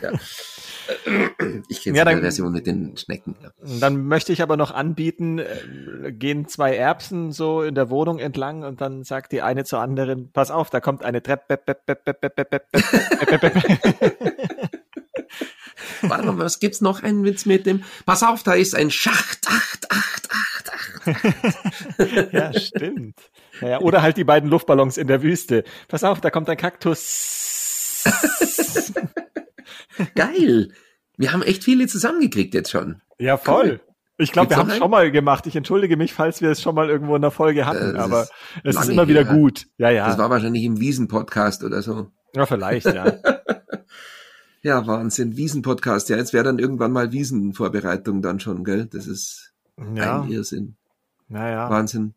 ja. 0.01 0.11
Ich 1.67 1.81
kenne 1.81 1.97
ja, 1.97 2.05
die 2.05 2.21
Version 2.21 2.51
mit 2.51 2.67
den 2.67 2.95
Schnecken. 2.95 3.35
Ja. 3.41 3.49
Dann 3.79 4.05
möchte 4.07 4.31
ich 4.31 4.41
aber 4.41 4.55
noch 4.55 4.71
anbieten, 4.71 5.39
äh, 5.39 6.11
gehen 6.11 6.47
zwei 6.47 6.75
Erbsen 6.75 7.31
so 7.31 7.63
in 7.63 7.75
der 7.75 7.89
Wohnung 7.89 8.19
entlang 8.19 8.63
und 8.63 8.79
dann 8.79 9.03
sagt 9.03 9.31
die 9.31 9.41
eine 9.41 9.65
zur 9.65 9.79
anderen, 9.79 10.31
pass 10.31 10.51
auf, 10.51 10.69
da 10.69 10.79
kommt 10.79 11.03
eine 11.03 11.21
Treppe. 11.23 11.59
Warte 16.01 16.25
mal, 16.27 16.37
was 16.37 16.59
gibt's 16.59 16.81
noch 16.81 17.01
einen 17.03 17.23
Witz 17.23 17.45
mit 17.45 17.65
dem? 17.65 17.83
Pass 18.05 18.23
auf, 18.23 18.43
da 18.43 18.53
ist 18.53 18.75
ein 18.75 18.91
Schacht, 18.91 19.47
acht, 19.47 19.91
acht, 19.91 20.29
acht, 20.31 20.71
acht. 20.71 22.33
ja, 22.33 22.53
stimmt. 22.53 23.17
Naja, 23.61 23.79
oder 23.79 24.01
halt 24.01 24.17
die 24.17 24.23
beiden 24.23 24.49
Luftballons 24.49 24.97
in 24.97 25.07
der 25.07 25.21
Wüste. 25.23 25.63
Pass 25.87 26.03
auf, 26.03 26.21
da 26.21 26.29
kommt 26.29 26.49
ein 26.49 26.57
Kaktus. 26.57 28.03
Geil. 30.15 30.69
Wir 31.17 31.33
haben 31.33 31.41
echt 31.41 31.63
viele 31.63 31.87
zusammengekriegt 31.87 32.53
jetzt 32.53 32.71
schon. 32.71 33.01
Ja, 33.17 33.37
voll. 33.37 33.65
Cool. 33.65 33.81
Ich 34.19 34.31
glaube, 34.31 34.49
wir 34.49 34.57
haben 34.57 34.69
es 34.69 34.77
schon 34.77 34.89
mal 34.89 35.11
gemacht. 35.11 35.45
Ich 35.45 35.55
entschuldige 35.55 35.95
mich, 35.95 36.13
falls 36.13 36.41
wir 36.41 36.49
es 36.49 36.61
schon 36.61 36.73
mal 36.73 36.89
irgendwo 36.89 37.15
in 37.15 37.21
der 37.21 37.31
Folge 37.31 37.67
hatten, 37.67 37.93
das 37.93 38.03
aber 38.03 38.27
es 38.63 38.75
ist 38.75 38.89
immer 38.89 39.07
wieder 39.07 39.23
her. 39.23 39.33
gut. 39.33 39.67
Ja, 39.77 39.91
ja. 39.91 40.07
Das 40.07 40.17
war 40.17 40.29
wahrscheinlich 40.29 40.63
im 40.63 40.79
Wiesen-Podcast 40.79 41.63
oder 41.63 41.83
so. 41.83 42.07
Ja, 42.35 42.47
vielleicht, 42.47 42.87
ja. 42.87 43.13
ja, 44.63 44.87
Wahnsinn. 44.87 45.37
Wiesen-Podcast. 45.37 46.09
Ja, 46.09 46.17
jetzt 46.17 46.33
wäre 46.33 46.43
dann 46.43 46.57
irgendwann 46.57 46.91
mal 46.91 47.11
Wiesen-Vorbereitung 47.11 48.23
dann 48.23 48.39
schon, 48.39 48.63
gell? 48.63 48.87
Das 48.87 49.05
ist 49.05 49.53
ja. 49.95 50.21
ein 50.21 50.31
Irrsinn. 50.31 50.77
Naja. 51.27 51.69
Wahnsinn. 51.69 52.15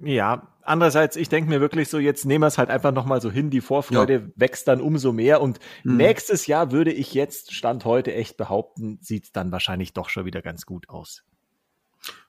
Ja, 0.00 0.48
andererseits, 0.68 1.16
ich 1.16 1.28
denke 1.28 1.50
mir 1.50 1.60
wirklich 1.60 1.88
so, 1.88 1.98
jetzt 1.98 2.24
nehmen 2.24 2.42
wir 2.42 2.48
es 2.48 2.58
halt 2.58 2.70
einfach 2.70 2.92
nochmal 2.92 3.20
so 3.20 3.30
hin, 3.30 3.50
die 3.50 3.60
Vorfreude 3.60 4.12
ja. 4.14 4.28
wächst 4.36 4.68
dann 4.68 4.80
umso 4.80 5.12
mehr 5.12 5.40
und 5.40 5.58
mhm. 5.84 5.96
nächstes 5.96 6.46
Jahr 6.46 6.70
würde 6.72 6.92
ich 6.92 7.14
jetzt, 7.14 7.54
Stand 7.54 7.84
heute, 7.84 8.14
echt 8.14 8.36
behaupten, 8.36 8.98
sieht 9.00 9.34
dann 9.36 9.52
wahrscheinlich 9.52 9.92
doch 9.92 10.08
schon 10.08 10.24
wieder 10.24 10.42
ganz 10.42 10.66
gut 10.66 10.88
aus. 10.88 11.24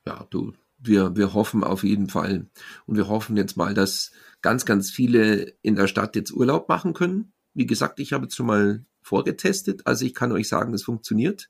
Ja, 0.05 0.25
du, 0.29 0.53
wir, 0.79 1.15
wir 1.15 1.33
hoffen 1.33 1.63
auf 1.63 1.83
jeden 1.83 2.09
Fall 2.09 2.47
und 2.85 2.95
wir 2.95 3.07
hoffen 3.07 3.37
jetzt 3.37 3.57
mal, 3.57 3.73
dass 3.73 4.11
ganz, 4.41 4.65
ganz 4.65 4.89
viele 4.89 5.53
in 5.61 5.75
der 5.75 5.87
Stadt 5.87 6.15
jetzt 6.15 6.31
Urlaub 6.31 6.69
machen 6.69 6.93
können. 6.93 7.33
Wie 7.53 7.65
gesagt, 7.65 7.99
ich 7.99 8.13
habe 8.13 8.25
jetzt 8.25 8.35
schon 8.35 8.47
mal 8.47 8.85
vorgetestet, 9.01 9.85
also 9.85 10.05
ich 10.05 10.13
kann 10.13 10.31
euch 10.31 10.47
sagen, 10.47 10.73
es 10.73 10.83
funktioniert. 10.83 11.49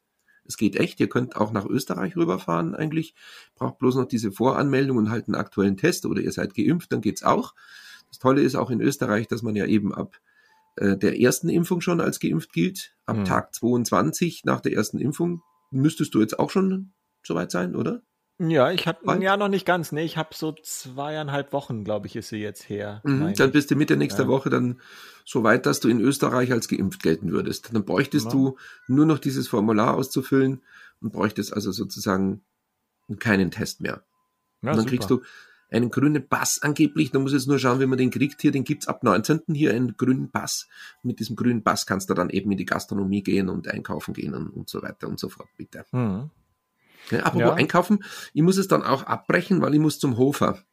Es 0.50 0.58
geht 0.58 0.76
echt. 0.76 1.00
Ihr 1.00 1.08
könnt 1.08 1.36
auch 1.36 1.52
nach 1.52 1.66
Österreich 1.66 2.18
rüberfahren 2.18 2.74
eigentlich. 2.74 3.14
Braucht 3.56 3.78
bloß 3.78 3.96
noch 3.96 4.08
diese 4.08 4.32
Voranmeldung 4.32 4.98
und 4.98 5.12
halt 5.12 5.28
einen 5.28 5.36
aktuellen 5.36 5.78
Test 5.78 6.08
oder 6.08 6.22
ihr 6.22 6.32
seid 6.32 6.56
geimpft, 6.56 6.92
dann 6.92 7.02
geht's 7.02 7.22
auch. 7.22 7.54
Das 8.10 8.18
Tolle 8.18 8.42
ist 8.42 8.56
auch 8.56 8.72
in 8.72 8.82
Österreich, 8.82 9.28
dass 9.28 9.44
man 9.44 9.56
ja 9.56 9.68
eben 9.68 9.94
ab 9.94 10.20
äh, 10.76 10.98
der 10.98 11.20
ersten 11.22 11.50
Impfung 11.50 11.82
schon 11.82 12.02
als 12.02 12.20
geimpft 12.20 12.52
gilt. 12.52 12.96
Ab 13.06 13.18
mhm. 13.18 13.26
Tag 13.26 13.54
22 13.54 14.44
nach 14.44 14.60
der 14.60 14.74
ersten 14.74 14.98
Impfung 14.98 15.44
müsstest 15.70 16.16
du 16.16 16.20
jetzt 16.20 16.40
auch 16.40 16.50
schon 16.50 16.94
soweit 17.24 17.52
sein, 17.52 17.76
oder? 17.76 18.02
Ja, 18.40 18.72
ich 18.72 18.88
hatte 18.88 19.06
ein 19.10 19.22
Jahr 19.22 19.36
noch 19.36 19.50
nicht 19.50 19.66
ganz. 19.66 19.92
Nee, 19.92 20.06
ich 20.06 20.16
habe 20.16 20.30
so 20.34 20.54
zweieinhalb 20.54 21.52
Wochen, 21.52 21.84
glaube 21.84 22.08
ich, 22.08 22.16
ist 22.16 22.30
sie 22.30 22.38
jetzt 22.38 22.70
her. 22.70 23.02
Mhm, 23.04 23.34
dann 23.34 23.52
bist 23.52 23.70
du 23.70 23.76
Mitte 23.76 23.98
nächster 23.98 24.24
ja. 24.24 24.30
Woche 24.30 24.50
dann 24.50 24.80
so 25.26 25.44
weit, 25.44 25.66
dass 25.66 25.82
du 25.82 25.90
in 25.90 26.00
Österreich 26.00 26.54
als 26.54 26.70
geimpft 26.70 27.04
gelten 27.04 27.32
würdest. 27.32 27.74
Dann 27.74 27.84
bräuchtest 27.84 28.28
ja. 28.28 28.32
du 28.32 28.58
nur 28.88 29.06
noch 29.06 29.20
dieses 29.20 29.50
Formular 29.50 29.94
auszufüllen 29.96 30.62
und 31.02 31.12
bräuchtest 31.12 31.54
also 31.54 31.74
sozusagen 31.74 32.42
keinen 33.20 33.52
Test 33.52 33.82
mehr. 33.82 34.04
Ja, 34.62 34.72
und 34.72 34.78
dann 34.78 34.80
super. 34.80 34.90
kriegst 34.90 35.10
du 35.10 35.22
einen 35.70 35.92
grünen 35.92 36.26
Pass 36.26 36.62
angeblich. 36.62 37.12
Da 37.12 37.20
muss 37.20 37.34
jetzt 37.34 37.48
nur 37.48 37.60
schauen, 37.60 37.82
wie 37.82 37.88
man 37.88 37.98
den 37.98 38.10
kriegt 38.10 38.42
hier. 38.42 38.52
Den 38.52 38.64
gibt's 38.64 38.88
ab 38.88 39.04
19. 39.04 39.42
hier 39.54 39.74
einen 39.74 39.98
grünen 39.98 40.32
Pass. 40.32 40.70
Mit 41.04 41.20
diesem 41.20 41.36
grünen 41.36 41.62
Pass 41.62 41.86
kannst 41.86 42.10
du 42.10 42.14
dann 42.14 42.30
eben 42.30 42.50
in 42.52 42.58
die 42.58 42.66
Gastronomie 42.66 43.22
gehen 43.22 43.50
und 43.50 43.68
einkaufen 43.68 44.14
gehen 44.14 44.34
und, 44.34 44.50
und 44.50 44.70
so 44.70 44.82
weiter 44.82 45.10
und 45.10 45.20
so 45.20 45.28
fort, 45.28 45.50
bitte. 45.58 45.86
Mhm. 45.92 46.30
Ja, 47.12 47.20
apropos 47.20 47.48
ja. 47.48 47.54
einkaufen, 47.54 48.04
ich 48.34 48.42
muss 48.42 48.58
es 48.58 48.68
dann 48.68 48.84
auch 48.84 49.04
abbrechen, 49.04 49.62
weil 49.62 49.74
ich 49.74 49.80
muss 49.80 50.00
zum 50.00 50.18
Hofer. 50.18 50.64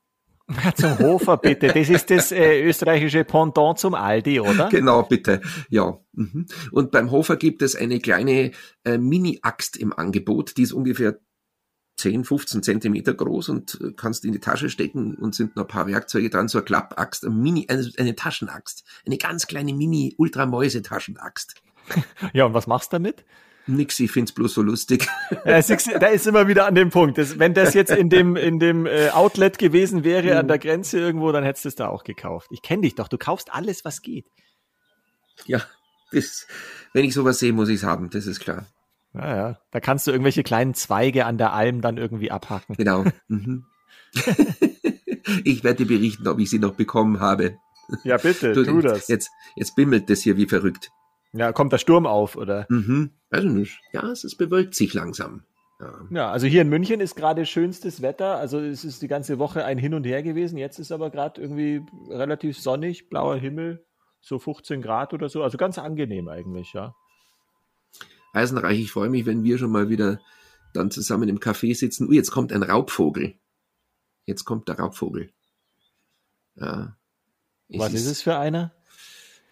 zum 0.76 0.98
Hofer, 1.00 1.36
bitte. 1.38 1.68
Das 1.68 1.88
ist 1.88 2.10
das 2.10 2.30
äh, 2.30 2.62
österreichische 2.62 3.24
Pendant 3.24 3.78
zum 3.78 3.94
Aldi, 3.94 4.40
oder? 4.40 4.68
Genau, 4.68 5.02
bitte. 5.02 5.40
Ja. 5.70 5.98
Mhm. 6.12 6.46
Und 6.70 6.92
beim 6.92 7.10
Hofer 7.10 7.36
gibt 7.36 7.62
es 7.62 7.74
eine 7.74 7.98
kleine 7.98 8.52
äh, 8.84 8.98
Mini-Axt 8.98 9.76
im 9.76 9.92
Angebot, 9.92 10.56
die 10.56 10.62
ist 10.62 10.72
ungefähr 10.72 11.18
10, 11.96 12.24
15 12.24 12.62
Zentimeter 12.62 13.14
groß 13.14 13.48
und 13.48 13.80
äh, 13.80 13.92
kannst 13.96 14.24
in 14.24 14.32
die 14.32 14.40
Tasche 14.40 14.68
stecken 14.68 15.16
und 15.16 15.34
sind 15.34 15.56
noch 15.56 15.64
ein 15.64 15.68
paar 15.68 15.86
Werkzeuge 15.86 16.30
dran, 16.30 16.48
so 16.48 16.58
eine 16.58 16.64
Klappaxt, 16.64 17.24
eine 17.24 17.34
Mini, 17.34 17.66
eine, 17.68 17.90
eine 17.96 18.14
Taschenaxt, 18.14 18.84
eine 19.06 19.16
ganz 19.16 19.46
kleine 19.46 19.72
Mini-Ultramäuse-Taschenaxt. 19.72 21.54
ja, 22.32 22.44
und 22.44 22.54
was 22.54 22.66
machst 22.66 22.92
du 22.92 22.96
damit? 22.96 23.24
Nix, 23.66 23.98
ich 23.98 24.12
find's 24.12 24.33
bloß 24.33 24.55
so 24.55 24.62
lustig. 24.62 25.09
Ja, 25.44 25.61
da 25.61 26.07
ist 26.07 26.26
immer 26.26 26.46
wieder 26.46 26.66
an 26.66 26.74
dem 26.74 26.90
Punkt. 26.90 27.18
Das, 27.18 27.38
wenn 27.38 27.52
das 27.52 27.74
jetzt 27.74 27.90
in 27.90 28.09
dem, 28.09 28.37
in 28.37 28.59
dem 28.59 28.87
äh, 28.87 29.11
Outlet 29.11 29.59
gewesen 29.59 30.05
wäre, 30.05 30.33
mhm. 30.33 30.38
an 30.38 30.48
der 30.48 30.59
Grenze 30.59 30.98
irgendwo, 30.98 31.33
dann 31.33 31.42
hättest 31.42 31.64
du 31.64 31.68
es 31.70 31.74
da 31.74 31.88
auch 31.88 32.05
gekauft. 32.05 32.48
Ich 32.52 32.62
kenne 32.62 32.83
dich 32.83 32.94
doch, 32.94 33.09
du 33.09 33.18
kaufst 33.18 33.52
alles, 33.52 33.85
was 33.85 34.02
geht. 34.02 34.26
Ja, 35.46 35.62
das, 36.12 36.46
wenn 36.92 37.05
ich 37.05 37.14
sowas 37.14 37.38
sehe, 37.38 37.52
muss 37.52 37.68
ich's 37.68 37.83
haben, 37.83 38.11
das 38.11 38.26
ist 38.26 38.40
klar. 38.40 38.66
Ja, 39.14 39.37
ja. 39.37 39.59
Da 39.70 39.81
kannst 39.81 40.07
du 40.07 40.12
irgendwelche 40.12 40.42
kleinen 40.42 40.74
Zweige 40.74 41.26
an 41.26 41.38
der 41.38 41.52
Alm 41.52 41.81
dann 41.81 41.96
irgendwie 41.96 42.31
abhacken. 42.31 42.76
Genau. 42.76 43.05
Mhm. 43.29 43.64
ich 45.44 45.64
werde 45.64 45.85
dir 45.85 45.96
berichten, 45.96 46.29
ob 46.29 46.38
ich 46.38 46.50
sie 46.50 46.59
noch 46.59 46.74
bekommen 46.74 47.20
habe. 47.20 47.59
Ja, 48.05 48.16
bitte, 48.16 48.52
du, 48.52 48.64
tu 48.64 48.81
das. 48.81 49.09
Jetzt, 49.09 49.31
jetzt 49.55 49.76
bimmelt 49.76 50.11
das 50.11 50.20
hier 50.20 50.37
wie 50.37 50.46
verrückt. 50.46 50.90
Ja, 51.37 51.53
kommt 51.53 51.72
der 51.72 51.79
Sturm 51.79 52.07
auf, 52.07 52.37
oder? 52.37 52.66
Mhm. 52.68 53.11
Weiß 53.31 53.44
ich 53.44 53.51
nicht. 53.51 53.81
Ja, 53.92 54.11
es 54.11 54.25
ist 54.25 54.37
bewölkt 54.37 54.75
sich 54.75 54.94
langsam. 54.94 55.42
Ja. 55.81 56.01
ja. 56.11 56.31
also 56.31 56.46
hier 56.46 56.62
in 56.62 56.68
München 56.68 57.01
ist 57.01 57.16
gerade 57.16 57.44
schönstes 57.44 58.01
Wetter. 58.01 58.37
Also 58.37 58.61
es 58.61 58.85
ist 58.85 59.03
die 59.03 59.09
ganze 59.09 59.38
Woche 59.38 59.64
ein 59.64 59.79
Hin 59.79 59.94
und 59.94 60.05
Her 60.05 60.22
gewesen. 60.22 60.57
Jetzt 60.57 60.79
ist 60.79 60.92
aber 60.92 61.11
gerade 61.11 61.40
irgendwie 61.40 61.83
relativ 62.09 62.59
sonnig, 62.59 63.09
blauer 63.09 63.37
Himmel, 63.37 63.85
so 64.20 64.38
15 64.38 64.81
Grad 64.81 65.12
oder 65.12 65.29
so. 65.29 65.42
Also 65.42 65.59
ganz 65.59 65.79
angenehm 65.79 66.29
eigentlich, 66.29 66.72
ja. 66.72 66.94
Eisenreich, 68.33 68.81
ich 68.81 68.92
freue 68.92 69.09
mich, 69.09 69.27
wenn 69.27 69.44
wir 69.44 69.59
schon 69.59 69.70
mal 69.70 69.88
wieder 69.88 70.20
dann 70.72 70.90
zusammen 70.90 71.29
im 71.29 71.40
Café 71.40 71.75
sitzen. 71.75 72.09
Uh, 72.09 72.12
jetzt 72.12 72.31
kommt 72.31 72.53
ein 72.53 72.62
Raubvogel. 72.62 73.35
Jetzt 74.27 74.44
kommt 74.44 74.68
der 74.68 74.79
Raubvogel. 74.79 75.31
Ja. 76.57 76.96
Was 77.68 77.92
ist, 77.92 78.03
ist 78.03 78.07
es 78.07 78.22
für 78.22 78.37
einer? 78.37 78.75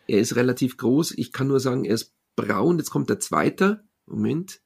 Er 0.06 0.20
ist 0.20 0.36
relativ 0.36 0.76
groß. 0.76 1.12
Ich 1.12 1.32
kann 1.32 1.48
nur 1.48 1.60
sagen, 1.60 1.84
er 1.84 1.94
ist 1.94 2.14
braun. 2.36 2.78
Jetzt 2.78 2.90
kommt 2.90 3.10
der 3.10 3.20
zweite. 3.20 3.84
Moment. 4.06 4.60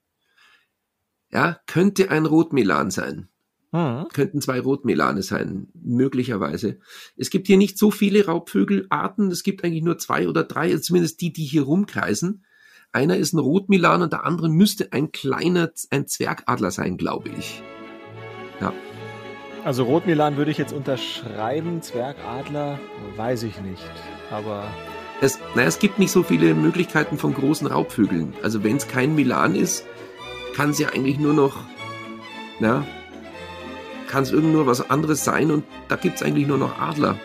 Ja, 1.31 1.61
könnte 1.66 2.11
ein 2.11 2.27
Rotmilan 2.27 2.90
sein. 2.90 3.29
Mhm. 3.72 4.07
Könnten 4.12 4.40
zwei 4.40 4.61
Rotmilane 4.61 5.22
sein, 5.22 5.68
möglicherweise. 5.74 6.79
Es 7.16 7.29
gibt 7.29 7.46
hier 7.46 7.59
nicht 7.59 7.77
so 7.79 7.90
viele 7.90 8.24
Raubvögelarten. 8.24 9.31
Es 9.31 9.42
gibt 9.42 9.62
eigentlich 9.62 9.83
nur 9.83 9.98
zwei 9.98 10.27
oder 10.27 10.44
drei, 10.44 10.70
also 10.70 10.81
zumindest 10.81 11.20
die, 11.20 11.33
die 11.33 11.44
hier 11.44 11.62
rumkreisen. 11.62 12.44
Einer 12.92 13.18
ist 13.18 13.35
ein 13.35 13.38
Rotmilan 13.38 14.01
und 14.01 14.14
der 14.14 14.24
andere 14.24 14.48
müsste 14.48 14.92
ein 14.92 15.12
kleiner, 15.12 15.70
ein 15.90 16.07
Zwergadler 16.07 16.70
sein, 16.70 16.96
glaube 16.96 17.29
ich. 17.29 17.62
Ja. 18.61 18.72
Also 19.64 19.85
Rotmilan 19.85 20.38
würde 20.38 20.51
ich 20.51 20.57
jetzt 20.57 20.72
unterschreiben, 20.72 21.83
Zwergadler 21.83 22.81
weiß 23.16 23.42
ich 23.42 23.61
nicht, 23.61 23.90
aber 24.31 24.72
es, 25.21 25.39
naja, 25.55 25.69
es 25.69 25.79
gibt 25.79 25.99
nicht 25.99 26.13
so 26.13 26.23
viele 26.23 26.55
Möglichkeiten 26.55 27.19
von 27.19 27.35
großen 27.35 27.67
Raubvögeln. 27.67 28.35
Also 28.43 28.63
wenn 28.63 28.77
es 28.77 28.89
kein 28.89 29.15
Milan 29.15 29.55
ist, 29.55 29.85
kann 30.55 30.71
es 30.71 30.79
ja 30.79 30.89
eigentlich 30.89 31.19
nur 31.19 31.35
noch, 31.35 31.57
na, 32.61 32.85
kann 34.09 34.23
es 34.23 34.33
irgend 34.33 34.53
nur 34.53 34.67
was 34.67 34.91
anderes 34.91 35.25
sein 35.25 35.51
und 35.51 35.65
da 35.89 35.97
gibt 35.97 36.17
es 36.17 36.23
eigentlich 36.23 36.47
nur 36.47 36.59
noch 36.59 36.81
Adler. 36.81 37.17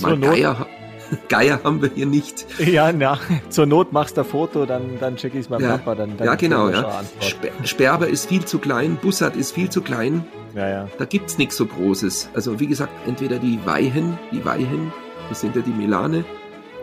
Mal 0.00 0.18
Geier, 0.18 0.66
Geier 1.28 1.60
haben 1.62 1.82
wir 1.82 1.90
hier 1.94 2.06
nicht. 2.06 2.46
Ja, 2.58 2.92
na, 2.92 3.18
zur 3.50 3.66
Not 3.66 3.92
machst 3.92 4.16
du 4.16 4.22
ein 4.22 4.26
Foto, 4.26 4.64
dann, 4.64 4.98
dann 4.98 5.18
schicke 5.18 5.36
ich 5.36 5.44
es 5.44 5.50
meinem 5.50 5.62
ja, 5.62 5.76
Papa. 5.78 5.96
Dann, 5.96 6.16
dann 6.16 6.26
ja, 6.26 6.34
genau. 6.36 6.68
Ja. 6.68 7.02
Sperber 7.64 8.08
ist 8.08 8.28
viel 8.28 8.44
zu 8.44 8.58
klein, 8.58 8.98
Bussard 9.02 9.36
ist 9.36 9.52
viel 9.52 9.68
zu 9.68 9.82
klein. 9.82 10.24
Ja, 10.54 10.68
ja. 10.68 10.88
Da 10.98 11.04
gibt 11.04 11.28
es 11.28 11.38
nichts 11.38 11.56
so 11.56 11.66
Großes. 11.66 12.30
Also 12.34 12.58
wie 12.60 12.66
gesagt, 12.66 12.92
entweder 13.06 13.38
die 13.38 13.58
Weihen, 13.64 14.18
die 14.32 14.44
Weihen, 14.44 14.92
das 15.28 15.40
sind 15.40 15.54
ja 15.54 15.62
die 15.62 15.70
Milane, 15.70 16.24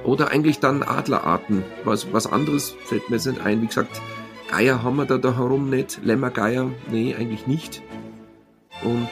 oder 0.04 0.32
eigentlich 0.32 0.60
dann 0.60 0.84
Adlerarten. 0.84 1.64
Was, 1.84 2.12
was 2.14 2.28
anderes 2.28 2.76
fällt 2.86 3.10
mir 3.10 3.16
jetzt 3.16 3.26
nicht 3.26 3.42
ein. 3.42 3.62
Wie 3.62 3.68
gesagt, 3.68 4.02
Geier 4.50 4.82
haben 4.82 4.96
wir 4.96 5.06
da, 5.06 5.18
da 5.18 5.36
herum 5.36 5.70
nicht. 5.70 6.00
Lämmergeier, 6.04 6.72
nee, 6.90 7.16
eigentlich 7.16 7.48
nicht. 7.48 7.82
Und 8.84 9.10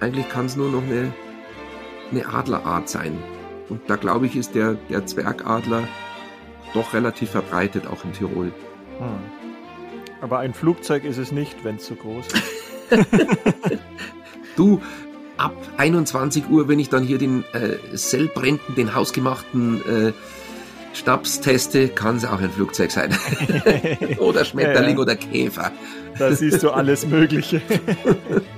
eigentlich 0.00 0.28
kann 0.28 0.46
es 0.46 0.56
nur 0.56 0.70
noch 0.70 0.82
eine, 0.82 1.12
eine 2.10 2.26
Adlerart 2.26 2.88
sein. 2.88 3.18
Und 3.68 3.90
da 3.90 3.96
glaube 3.96 4.26
ich, 4.26 4.36
ist 4.36 4.54
der, 4.54 4.74
der 4.88 5.06
Zwergadler 5.06 5.88
doch 6.74 6.94
relativ 6.94 7.30
verbreitet, 7.30 7.86
auch 7.86 8.04
in 8.04 8.12
Tirol. 8.12 8.52
Hm. 8.98 9.18
Aber 10.20 10.38
ein 10.40 10.54
Flugzeug 10.54 11.04
ist 11.04 11.18
es 11.18 11.32
nicht, 11.32 11.64
wenn 11.64 11.76
es 11.76 11.84
zu 11.84 11.94
groß 11.94 12.26
ist. 12.26 12.44
du, 14.56 14.80
ab 15.38 15.54
21 15.76 16.48
Uhr, 16.50 16.68
wenn 16.68 16.78
ich 16.78 16.88
dann 16.88 17.04
hier 17.04 17.18
den 17.18 17.44
äh, 17.52 17.96
Sellbrenten, 17.96 18.74
den 18.74 18.94
hausgemachten 18.94 20.08
äh, 20.08 20.12
Schnaps 20.92 21.40
teste, 21.40 21.88
kann 21.88 22.16
es 22.16 22.24
auch 22.24 22.40
ein 22.40 22.50
Flugzeug 22.50 22.90
sein. 22.90 23.16
oder 24.18 24.44
Schmetterling 24.44 24.90
ja, 24.90 24.96
ja. 24.96 24.98
oder 24.98 25.16
Käfer. 25.16 25.72
Da 26.18 26.32
siehst 26.32 26.62
du 26.62 26.70
alles 26.70 27.06
Mögliche. 27.06 27.62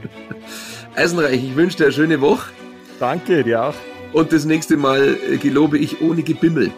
Eisenreich, 0.96 1.44
ich 1.44 1.56
wünsche 1.56 1.76
dir 1.76 1.84
eine 1.84 1.92
schöne 1.92 2.20
Woche. 2.20 2.50
Danke, 2.98 3.44
dir 3.44 3.64
auch. 3.64 3.74
Und 4.12 4.32
das 4.32 4.44
nächste 4.44 4.76
Mal 4.76 5.16
äh, 5.30 5.36
gelobe 5.36 5.78
ich 5.78 6.00
ohne 6.00 6.22
Gebimmel. 6.22 6.72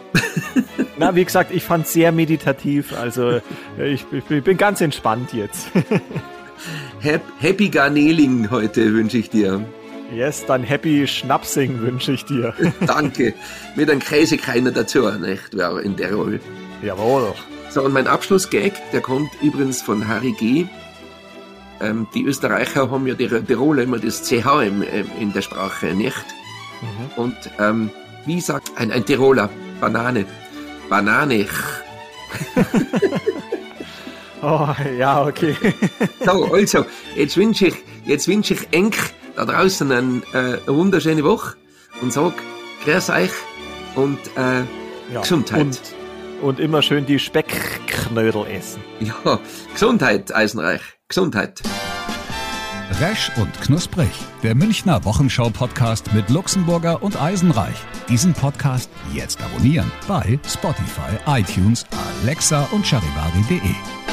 Na, 0.97 1.15
wie 1.15 1.25
gesagt, 1.25 1.51
ich 1.51 1.63
fand 1.63 1.85
es 1.85 1.93
sehr 1.93 2.11
meditativ. 2.11 2.93
Also 2.95 3.39
ich, 3.77 4.05
ich, 4.11 4.43
bin 4.43 4.57
ganz 4.57 4.81
entspannt 4.81 5.33
jetzt. 5.33 5.67
Happy 7.39 7.69
Garneling 7.69 8.51
heute 8.51 8.93
wünsche 8.93 9.17
ich 9.17 9.29
dir. 9.29 9.65
Yes, 10.11 10.45
dann 10.45 10.63
Happy 10.63 11.07
Schnapsing 11.07 11.81
wünsche 11.81 12.13
ich 12.13 12.25
dir. 12.25 12.53
Danke. 12.85 13.33
Mit 13.75 13.89
einem 13.89 13.99
Käsekreiner 13.99 14.71
dazu, 14.71 15.09
nicht? 15.09 15.55
Wäre 15.55 15.81
in 15.81 15.95
der 15.95 16.13
Rolle. 16.13 16.39
Jawohl. 16.81 17.33
So, 17.69 17.83
und 17.83 17.93
mein 17.93 18.07
Abschlussgag, 18.07 18.73
der 18.91 19.01
kommt 19.01 19.31
übrigens 19.41 19.81
von 19.81 20.07
Harry 20.07 20.33
G. 20.33 20.67
Ähm, 21.81 22.07
die 22.13 22.23
Österreicher 22.23 22.91
haben 22.91 23.07
ja 23.07 23.15
die 23.15 23.27
Tiroler 23.27 23.83
immer 23.83 23.97
das 23.97 24.23
CH 24.23 24.61
im, 24.65 24.83
in 25.19 25.33
der 25.33 25.41
Sprache, 25.41 25.87
nicht? 25.87 26.25
Mhm. 26.81 27.21
Und 27.23 27.35
ähm, 27.59 27.89
wie 28.25 28.39
sagt 28.39 28.71
ein, 28.77 28.91
ein 28.91 29.05
Tiroler? 29.05 29.49
Banane. 29.81 30.25
Banane. 30.89 31.47
oh, 34.41 34.69
ja, 34.97 35.25
okay. 35.25 35.55
so, 36.25 36.53
also, 36.53 36.85
jetzt 37.15 37.37
wünsche 37.37 37.67
ich, 37.67 37.75
jetzt 38.05 38.27
wünsche 38.27 38.53
ich 38.53 38.67
Enk 38.71 38.95
da 39.35 39.45
draußen 39.45 39.91
ein, 39.91 40.23
äh, 40.33 40.37
eine 40.37 40.61
wunderschöne 40.67 41.23
Woche 41.23 41.55
und 42.01 42.13
sag, 42.13 42.33
grüß 42.85 43.09
euch 43.09 43.31
und 43.95 44.19
äh, 44.37 44.61
ja, 45.13 45.21
Gesundheit. 45.21 45.61
Und, 45.61 45.79
und 46.41 46.59
immer 46.59 46.81
schön 46.81 47.05
die 47.05 47.19
Speckknödel 47.19 48.45
essen. 48.47 48.81
Ja, 48.99 49.39
Gesundheit, 49.73 50.33
Eisenreich. 50.33 50.81
Gesundheit. 51.07 51.61
Resch 52.99 53.31
und 53.37 53.51
Knusprig, 53.61 54.11
der 54.43 54.55
Münchner 54.55 55.03
Wochenschau-Podcast 55.03 56.13
mit 56.13 56.29
Luxemburger 56.29 57.01
und 57.01 57.19
Eisenreich. 57.19 57.75
Diesen 58.07 58.33
Podcast 58.33 58.89
jetzt 59.13 59.41
abonnieren 59.41 59.91
bei 60.07 60.39
Spotify, 60.47 61.17
iTunes, 61.25 61.85
Alexa 62.21 62.67
und 62.71 62.85
charivari.de. 62.85 64.12